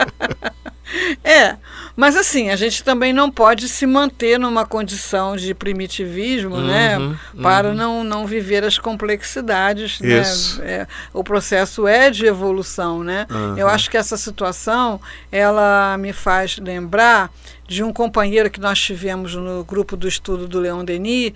é, 1.24 1.58
Mas 1.96 2.16
assim, 2.16 2.50
a 2.50 2.56
gente 2.56 2.84
também 2.84 3.14
não 3.14 3.30
pode 3.30 3.70
se 3.70 3.86
manter 3.86 4.40
numa 4.40 4.66
condição 4.66 5.36
de 5.36 5.54
primitivismo, 5.54 6.58
né? 6.58 6.98
Uhum, 6.98 7.18
Para 7.42 7.70
uhum. 7.70 7.76
não, 7.76 8.04
não 8.04 8.26
viver 8.26 8.64
as 8.64 8.80
complexidades. 8.80 10.00
Isso. 10.02 10.60
Né? 10.62 10.72
É, 10.72 10.88
o 11.14 11.24
processo 11.24 11.88
é 11.88 12.10
de 12.10 12.26
evolução, 12.26 13.04
né? 13.04 13.28
Uhum. 13.30 13.58
Eu 13.58 13.68
acho 13.68 13.92
que 13.92 13.98
essa 13.98 14.18
situação, 14.18 15.00
ela 15.32 15.96
me 16.00 16.12
faz 16.12 16.58
lembrar 16.58 17.32
de 17.68 17.84
um 17.84 17.94
companheiro 17.94 18.50
que 18.50 18.60
nós 18.60 18.80
tivemos 18.80 19.36
no 19.36 19.64
grupo 19.64 19.96
do 19.96 20.08
estudo 20.08 20.48
do 20.48 20.60
Leon 20.60 20.84
Denis, 20.84 21.34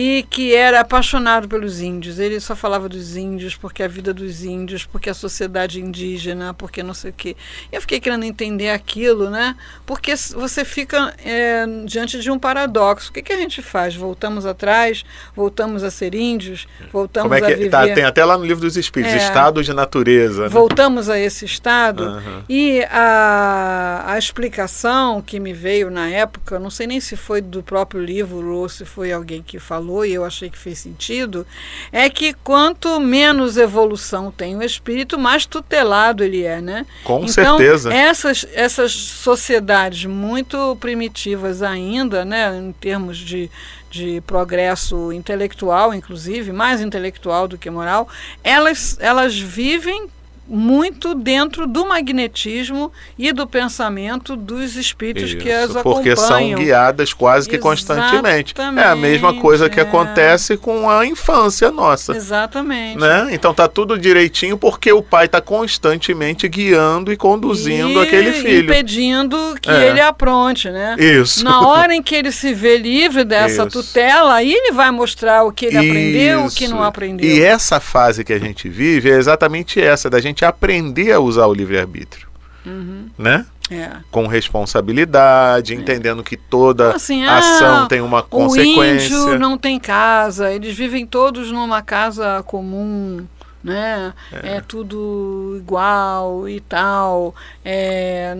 e 0.00 0.22
que 0.30 0.54
era 0.54 0.78
apaixonado 0.78 1.48
pelos 1.48 1.80
índios. 1.80 2.20
Ele 2.20 2.38
só 2.38 2.54
falava 2.54 2.88
dos 2.88 3.16
índios, 3.16 3.56
porque 3.56 3.82
a 3.82 3.88
vida 3.88 4.14
dos 4.14 4.44
índios, 4.44 4.86
porque 4.86 5.10
a 5.10 5.14
sociedade 5.14 5.80
indígena, 5.80 6.54
porque 6.54 6.84
não 6.84 6.94
sei 6.94 7.10
o 7.10 7.14
quê. 7.14 7.34
Eu 7.72 7.80
fiquei 7.80 7.98
querendo 7.98 8.22
entender 8.22 8.70
aquilo, 8.70 9.28
né? 9.28 9.56
Porque 9.84 10.14
você 10.14 10.64
fica 10.64 11.12
é, 11.24 11.66
diante 11.84 12.20
de 12.20 12.30
um 12.30 12.38
paradoxo. 12.38 13.10
O 13.10 13.12
que, 13.12 13.22
que 13.22 13.32
a 13.32 13.36
gente 13.36 13.60
faz? 13.60 13.96
Voltamos 13.96 14.46
atrás? 14.46 15.04
Voltamos 15.34 15.82
a 15.82 15.90
ser 15.90 16.14
índios? 16.14 16.68
Voltamos 16.92 17.32
Como 17.32 17.34
é 17.34 17.38
a 17.44 17.50
que 17.50 17.56
viver... 17.56 17.70
tá, 17.70 17.82
tem 17.92 18.04
até 18.04 18.24
lá 18.24 18.38
no 18.38 18.44
livro 18.44 18.62
dos 18.62 18.76
espíritos, 18.76 19.16
É. 19.16 19.18
estado 19.18 19.64
de 19.64 19.72
natureza. 19.74 20.42
né? 20.44 20.48
Voltamos 20.48 21.08
a 21.10 21.18
esse 21.18 21.44
estado 21.44 22.04
Aham. 22.04 22.44
e 22.48 22.84
a, 22.88 24.04
a 24.12 24.16
explicação 24.16 25.20
que 25.20 25.40
me 25.40 25.52
veio 25.52 25.90
na 25.90 26.08
época, 26.08 26.60
não 26.60 26.70
sei 26.70 26.86
nem 26.86 27.00
se 27.00 27.16
foi 27.16 27.40
do 27.40 27.64
próprio 27.64 28.00
livro 28.00 28.54
ou 28.54 28.68
se 28.68 28.84
foi 28.84 29.10
alguém 29.10 29.42
que 29.42 29.58
falou 29.58 29.87
e 30.04 30.12
eu 30.12 30.24
achei 30.24 30.50
que 30.50 30.58
fez 30.58 30.78
sentido, 30.78 31.46
é 31.92 32.08
que 32.08 32.32
quanto 32.32 33.00
menos 33.00 33.56
evolução 33.56 34.30
tem 34.30 34.56
o 34.56 34.62
espírito, 34.62 35.18
mais 35.18 35.46
tutelado 35.46 36.22
ele 36.22 36.44
é, 36.44 36.60
né? 36.60 36.86
Com 37.04 37.24
então, 37.24 37.56
certeza. 37.58 37.92
Essas, 37.92 38.46
essas 38.52 38.92
sociedades 38.92 40.04
muito 40.04 40.76
primitivas 40.76 41.62
ainda, 41.62 42.24
né, 42.24 42.56
em 42.56 42.72
termos 42.72 43.16
de, 43.16 43.50
de 43.90 44.20
progresso 44.26 45.12
intelectual, 45.12 45.94
inclusive, 45.94 46.52
mais 46.52 46.80
intelectual 46.80 47.48
do 47.48 47.58
que 47.58 47.70
moral, 47.70 48.08
elas, 48.44 48.96
elas 49.00 49.38
vivem 49.38 50.08
muito 50.48 51.14
dentro 51.14 51.66
do 51.66 51.86
magnetismo 51.86 52.90
e 53.18 53.32
do 53.32 53.46
pensamento 53.46 54.34
dos 54.34 54.76
espíritos 54.76 55.34
que 55.34 55.50
as 55.50 55.70
Isso, 55.70 55.82
porque 55.82 56.16
são 56.16 56.24
acompanham. 56.36 56.58
guiadas 56.60 57.12
quase 57.12 57.48
que 57.48 57.58
constantemente. 57.58 58.54
É 58.76 58.84
a 58.84 58.96
mesma 58.96 59.34
coisa 59.34 59.68
que 59.68 59.78
é. 59.78 59.82
acontece 59.82 60.56
com 60.56 60.88
a 60.88 61.04
infância 61.04 61.70
nossa. 61.70 62.16
Exatamente. 62.16 62.98
Né? 62.98 63.28
Então 63.32 63.52
tá 63.52 63.68
tudo 63.68 63.98
direitinho 63.98 64.56
porque 64.56 64.90
o 64.92 65.02
pai 65.02 65.26
está 65.26 65.40
constantemente 65.40 66.48
guiando 66.48 67.12
e 67.12 67.16
conduzindo 67.16 68.00
E 68.00 68.02
aquele 68.02 68.32
filho. 68.32 68.64
impedindo 68.72 69.54
que 69.60 69.70
É. 69.70 69.88
ele 69.88 70.00
apronte, 70.00 70.70
né? 70.70 70.96
Isso. 70.98 71.44
Na 71.44 71.66
hora 71.66 71.94
em 71.94 72.02
que 72.02 72.14
ele 72.14 72.32
se 72.32 72.54
vê 72.54 72.78
livre 72.78 73.24
dessa 73.24 73.66
Isso. 73.66 73.82
tutela, 73.82 74.34
aí 74.34 74.52
ele 74.52 74.72
vai 74.72 74.90
mostrar 74.90 75.44
o 75.44 75.52
que 75.52 75.66
ele 75.66 75.76
aprendeu, 75.76 76.44
o 76.46 76.50
que 76.50 76.64
Isso. 76.64 76.74
não 76.74 76.82
aprendeu. 76.82 77.28
E 77.28 77.42
essa 77.42 77.78
fase 77.80 78.24
que 78.24 78.32
a 78.32 78.38
gente 78.38 78.68
vive 78.68 79.10
é 79.10 79.16
exatamente 79.16 79.80
essa, 79.80 80.08
da 80.08 80.20
gente 80.20 80.37
aprender 80.44 81.12
a 81.12 81.20
usar 81.20 81.46
o 81.46 81.54
livre-arbítrio. 81.54 82.28
Uhum. 82.64 83.08
Né? 83.16 83.46
É. 83.70 83.90
Com 84.10 84.26
responsabilidade, 84.26 85.74
entendendo 85.74 86.22
que 86.22 86.36
toda 86.36 86.84
Então, 86.84 86.96
assim, 86.96 87.24
ação 87.24 87.84
ah, 87.84 87.86
tem 87.86 88.00
uma 88.00 88.20
O 88.20 88.24
consequência. 88.24 89.14
índio 89.14 89.38
não 89.38 89.58
tem 89.58 89.78
casa, 89.78 90.50
eles 90.50 90.74
vivem 90.74 91.06
todos 91.06 91.52
numa 91.52 91.82
casa 91.82 92.42
comum, 92.46 93.26
né? 93.62 94.14
É, 94.32 94.60
tudo 94.60 95.56
igual 95.58 96.48
e 96.48 96.60
tal. 96.60 97.34
É, 97.62 98.34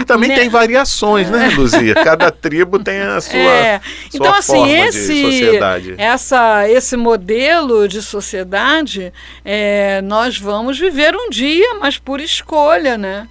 E 0.00 0.04
também 0.04 0.30
né? 0.30 0.36
tem 0.36 0.48
variações, 0.48 1.28
né, 1.30 1.50
Luzia? 1.54 1.94
Cada 1.94 2.30
tribo 2.30 2.78
tem 2.78 3.00
a 3.00 3.20
sua, 3.22 3.38
é. 3.38 3.80
sua 3.80 4.08
Então, 4.14 4.34
assim, 4.34 4.52
forma 4.52 4.86
esse, 4.86 5.14
de 5.14 5.22
sociedade. 5.22 5.94
essa, 5.98 6.68
esse 6.68 6.96
modelo 6.96 7.86
de 7.86 8.00
sociedade, 8.00 9.12
é, 9.44 10.00
nós 10.02 10.38
vamos 10.38 10.78
viver 10.78 11.14
um 11.14 11.28
dia, 11.28 11.74
mas 11.80 11.98
por 11.98 12.20
escolha, 12.20 12.96
né? 12.96 13.28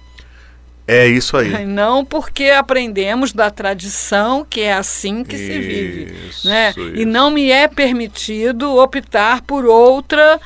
É 0.86 1.06
isso 1.06 1.36
aí. 1.36 1.64
Não 1.64 2.04
porque 2.04 2.46
aprendemos 2.46 3.32
da 3.32 3.48
tradição 3.48 4.44
que 4.48 4.60
é 4.60 4.72
assim 4.72 5.22
que 5.22 5.36
se 5.36 5.58
vive. 5.60 6.12
Isso, 6.28 6.48
né? 6.48 6.70
isso. 6.70 6.80
E 6.80 7.04
não 7.04 7.30
me 7.30 7.48
é 7.48 7.68
permitido 7.68 8.76
optar 8.76 9.40
por 9.42 9.64
outra 9.64 10.40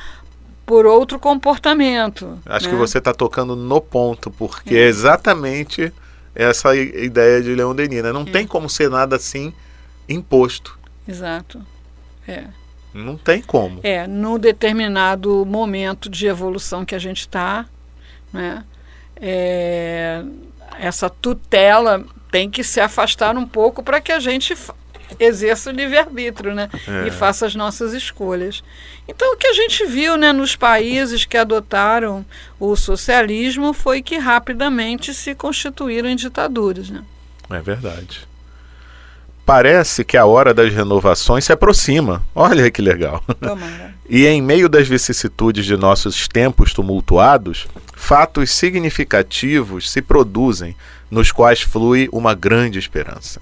por 0.63 0.85
outro 0.85 1.19
comportamento. 1.19 2.39
Acho 2.45 2.65
né? 2.67 2.71
que 2.71 2.77
você 2.77 2.97
está 2.97 3.13
tocando 3.13 3.55
no 3.55 3.79
ponto, 3.79 4.31
porque 4.31 4.75
é 4.75 4.87
exatamente 4.87 5.91
essa 6.35 6.75
ideia 6.75 7.41
de 7.41 7.55
Leon 7.55 7.73
Denis. 7.73 8.03
né? 8.03 8.11
Não 8.11 8.21
Hum. 8.21 8.25
tem 8.25 8.45
como 8.45 8.69
ser 8.69 8.89
nada 8.89 9.15
assim 9.15 9.53
imposto. 10.07 10.77
Exato. 11.07 11.61
É. 12.27 12.43
Não 12.93 13.17
tem 13.17 13.41
como. 13.41 13.79
É, 13.83 14.05
no 14.07 14.37
determinado 14.39 15.45
momento 15.45 16.09
de 16.09 16.27
evolução 16.27 16.85
que 16.85 16.95
a 16.95 16.99
gente 16.99 17.21
está, 17.21 17.65
né, 18.31 18.63
é, 19.17 20.23
essa 20.79 21.09
tutela 21.09 22.03
tem 22.31 22.49
que 22.49 22.63
se 22.63 22.79
afastar 22.79 23.37
um 23.37 23.45
pouco 23.47 23.81
para 23.83 23.99
que 24.01 24.11
a 24.11 24.19
gente 24.19 24.55
exerça 25.19 25.69
o 25.69 25.73
livre-arbítrio 25.73 26.53
né, 26.53 26.69
É. 26.87 27.07
e 27.07 27.11
faça 27.11 27.45
as 27.45 27.55
nossas 27.55 27.93
escolhas. 27.93 28.63
Então, 29.07 29.33
o 29.33 29.37
que 29.37 29.47
a 29.47 29.53
gente 29.53 29.85
viu 29.85 30.17
né, 30.17 30.31
nos 30.33 30.55
países 30.55 31.25
que 31.25 31.37
adotaram 31.37 32.25
o 32.59 32.75
socialismo 32.75 33.73
foi 33.73 34.01
que 34.01 34.17
rapidamente 34.17 35.13
se 35.13 35.35
constituíram 35.35 36.09
em 36.09 36.15
ditaduras. 36.15 36.89
Né? 36.89 37.03
É 37.49 37.61
verdade. 37.61 38.27
Parece 39.45 40.03
que 40.03 40.17
a 40.17 40.25
hora 40.25 40.53
das 40.55 40.73
renovações 40.73 41.45
se 41.45 41.53
aproxima. 41.53 42.23
Olha 42.33 42.71
que 42.71 42.81
legal. 42.81 43.23
Tomara. 43.39 43.93
E 44.07 44.27
em 44.27 44.39
meio 44.39 44.69
das 44.69 44.87
vicissitudes 44.87 45.65
de 45.65 45.75
nossos 45.75 46.27
tempos 46.27 46.71
tumultuados, 46.71 47.65
fatos 47.95 48.51
significativos 48.51 49.89
se 49.89 49.99
produzem, 49.99 50.75
nos 51.09 51.31
quais 51.31 51.61
flui 51.61 52.07
uma 52.11 52.35
grande 52.35 52.77
esperança. 52.77 53.41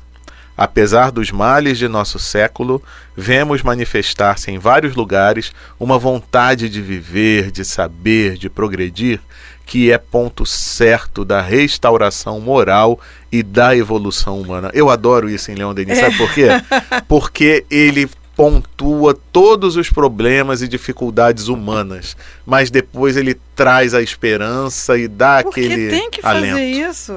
Apesar 0.57 1.11
dos 1.11 1.31
males 1.31 1.77
de 1.77 1.87
nosso 1.87 2.19
século, 2.19 2.81
vemos 3.15 3.63
manifestar-se 3.63 4.51
em 4.51 4.59
vários 4.59 4.95
lugares 4.95 5.51
uma 5.79 5.97
vontade 5.97 6.69
de 6.69 6.81
viver, 6.81 7.51
de 7.51 7.65
saber, 7.65 8.37
de 8.37 8.49
progredir, 8.49 9.19
que 9.65 9.91
é 9.91 9.97
ponto 9.97 10.45
certo 10.45 11.25
da 11.25 11.41
restauração 11.41 12.39
moral 12.39 12.99
e 13.31 13.41
da 13.41 13.75
evolução 13.75 14.39
humana. 14.39 14.69
Eu 14.73 14.89
adoro 14.89 15.29
isso 15.29 15.51
em 15.51 15.55
Leon 15.55 15.73
Denis, 15.73 15.97
sabe 15.97 16.17
por 16.17 16.31
quê? 16.33 16.47
Porque 17.07 17.65
ele 17.69 18.09
pontua 18.35 19.17
todos 19.31 19.75
os 19.75 19.89
problemas 19.89 20.61
e 20.61 20.67
dificuldades 20.67 21.47
humanas, 21.47 22.17
mas 22.45 22.69
depois 22.69 23.15
ele 23.15 23.39
traz 23.55 23.93
a 23.93 24.01
esperança 24.01 24.97
e 24.97 25.07
dá 25.07 25.43
Porque 25.43 25.61
aquele 25.61 25.89
tem 25.89 26.09
que 26.09 26.21
fazer 26.21 26.51
alento. 26.51 26.59
isso. 26.59 27.13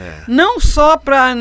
É. 0.00 0.22
Não 0.26 0.58
só 0.58 0.96
para 0.96 1.34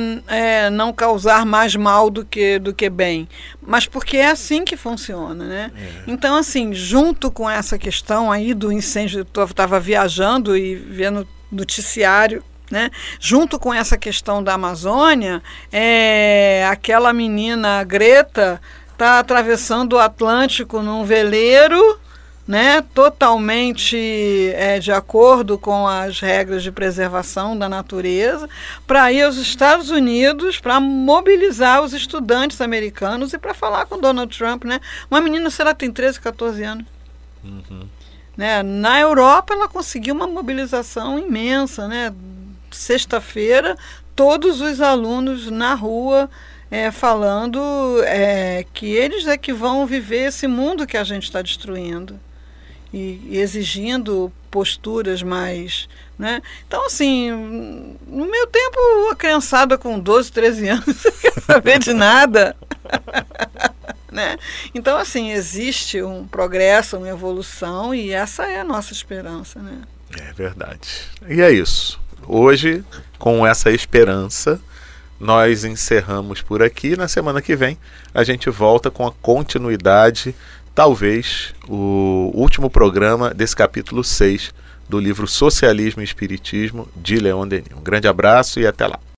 não 0.71 0.91
causar 0.91 1.45
mais 1.45 1.75
mal 1.75 2.09
do 2.09 2.25
que, 2.25 2.59
do 2.59 2.73
que 2.73 2.89
bem, 2.89 3.27
mas 3.61 3.85
porque 3.85 4.17
é 4.17 4.29
assim 4.29 4.65
que 4.65 4.75
funciona, 4.75 5.45
né? 5.45 5.71
Então, 6.05 6.35
assim, 6.35 6.73
junto 6.73 7.31
com 7.31 7.49
essa 7.49 7.77
questão 7.77 8.31
aí 8.31 8.53
do 8.53 8.71
incêndio, 8.71 9.25
eu 9.33 9.45
estava 9.45 9.79
viajando 9.79 10.57
e 10.57 10.75
vendo 10.75 11.25
noticiário, 11.49 12.43
né? 12.69 12.91
Junto 13.19 13.57
com 13.57 13.73
essa 13.73 13.97
questão 13.97 14.43
da 14.43 14.53
Amazônia, 14.53 15.41
é, 15.71 16.67
aquela 16.69 17.13
menina 17.13 17.83
Greta 17.83 18.61
está 18.91 19.19
atravessando 19.19 19.93
o 19.93 19.99
Atlântico 19.99 20.81
num 20.81 21.05
veleiro 21.05 21.99
né, 22.49 22.81
totalmente 22.95 24.51
é, 24.55 24.79
de 24.79 24.91
acordo 24.91 25.55
com 25.55 25.87
as 25.87 26.19
regras 26.19 26.63
de 26.63 26.71
preservação 26.71 27.55
da 27.55 27.69
natureza, 27.69 28.49
para 28.87 29.13
ir 29.13 29.21
aos 29.21 29.37
Estados 29.37 29.91
Unidos 29.91 30.59
para 30.59 30.79
mobilizar 30.79 31.83
os 31.83 31.93
estudantes 31.93 32.59
americanos 32.59 33.33
e 33.33 33.37
para 33.37 33.53
falar 33.53 33.85
com 33.85 33.99
Donald 33.99 34.35
Trump. 34.35 34.63
Né? 34.63 34.81
Uma 35.11 35.21
menina, 35.21 35.47
sei 35.51 35.63
lá, 35.63 35.75
tem 35.75 35.91
13, 35.91 36.19
14 36.19 36.63
anos. 36.63 36.85
Né? 38.35 38.63
Na 38.63 38.99
Europa, 38.99 39.53
ela 39.53 39.67
conseguiu 39.67 40.15
uma 40.15 40.25
mobilização 40.25 41.19
imensa. 41.19 41.87
Né? 41.87 42.11
Sexta-feira, 42.71 43.77
todos 44.15 44.59
os 44.59 44.81
alunos 44.81 45.51
na 45.51 45.75
rua 45.75 46.27
é, 46.71 46.89
falando 46.89 47.61
é, 48.05 48.65
que 48.73 48.87
eles 48.87 49.27
é 49.27 49.37
que 49.37 49.53
vão 49.53 49.85
viver 49.85 50.29
esse 50.29 50.47
mundo 50.47 50.87
que 50.87 50.97
a 50.97 51.03
gente 51.03 51.25
está 51.25 51.43
destruindo 51.43 52.19
e, 52.93 53.37
exigindo 53.37 54.31
posturas 54.49 55.21
mais. 55.21 55.87
Né? 56.17 56.41
Então, 56.67 56.85
assim, 56.85 57.31
no 58.07 58.25
meu 58.25 58.47
tempo, 58.47 58.77
a 59.11 59.15
criançada 59.15 59.77
com 59.77 59.99
12, 59.99 60.31
13 60.31 60.69
anos 60.69 60.85
não 61.05 61.11
quer 61.13 61.41
saber 61.41 61.79
de 61.79 61.93
nada. 61.93 62.55
né? 64.11 64.37
Então, 64.73 64.97
assim, 64.97 65.31
existe 65.31 66.01
um 66.01 66.27
progresso, 66.27 66.97
uma 66.97 67.09
evolução, 67.09 67.93
e 67.93 68.11
essa 68.11 68.45
é 68.45 68.59
a 68.59 68.63
nossa 68.63 68.91
esperança. 68.91 69.59
Né? 69.59 69.81
É 70.19 70.33
verdade. 70.33 71.03
E 71.27 71.41
é 71.41 71.51
isso. 71.51 71.99
hoje, 72.27 72.83
com 73.17 73.45
essa 73.45 73.71
esperança, 73.71 74.59
nós 75.19 75.63
encerramos 75.63 76.41
por 76.41 76.63
aqui. 76.63 76.95
Na 76.95 77.07
semana 77.07 77.41
que 77.41 77.55
vem, 77.55 77.77
a 78.13 78.23
gente 78.23 78.49
volta 78.49 78.89
com 78.89 79.05
a 79.05 79.11
continuidade, 79.11 80.33
talvez 80.79 81.53
o 81.67 82.31
último 82.33 82.69
programa 82.69 83.33
desse 83.33 83.53
capítulo 83.53 84.01
6 84.01 84.53
do 84.87 84.97
livro 84.97 85.27
Socialismo 85.27 86.01
e 86.01 86.05
Espiritismo 86.05 86.87
de 86.95 87.17
Leon 87.17 87.45
Denis. 87.45 87.67
Um 87.77 87.81
grande 87.81 88.07
abraço 88.07 88.61
e 88.61 88.65
até 88.65 88.87
lá. 88.87 88.97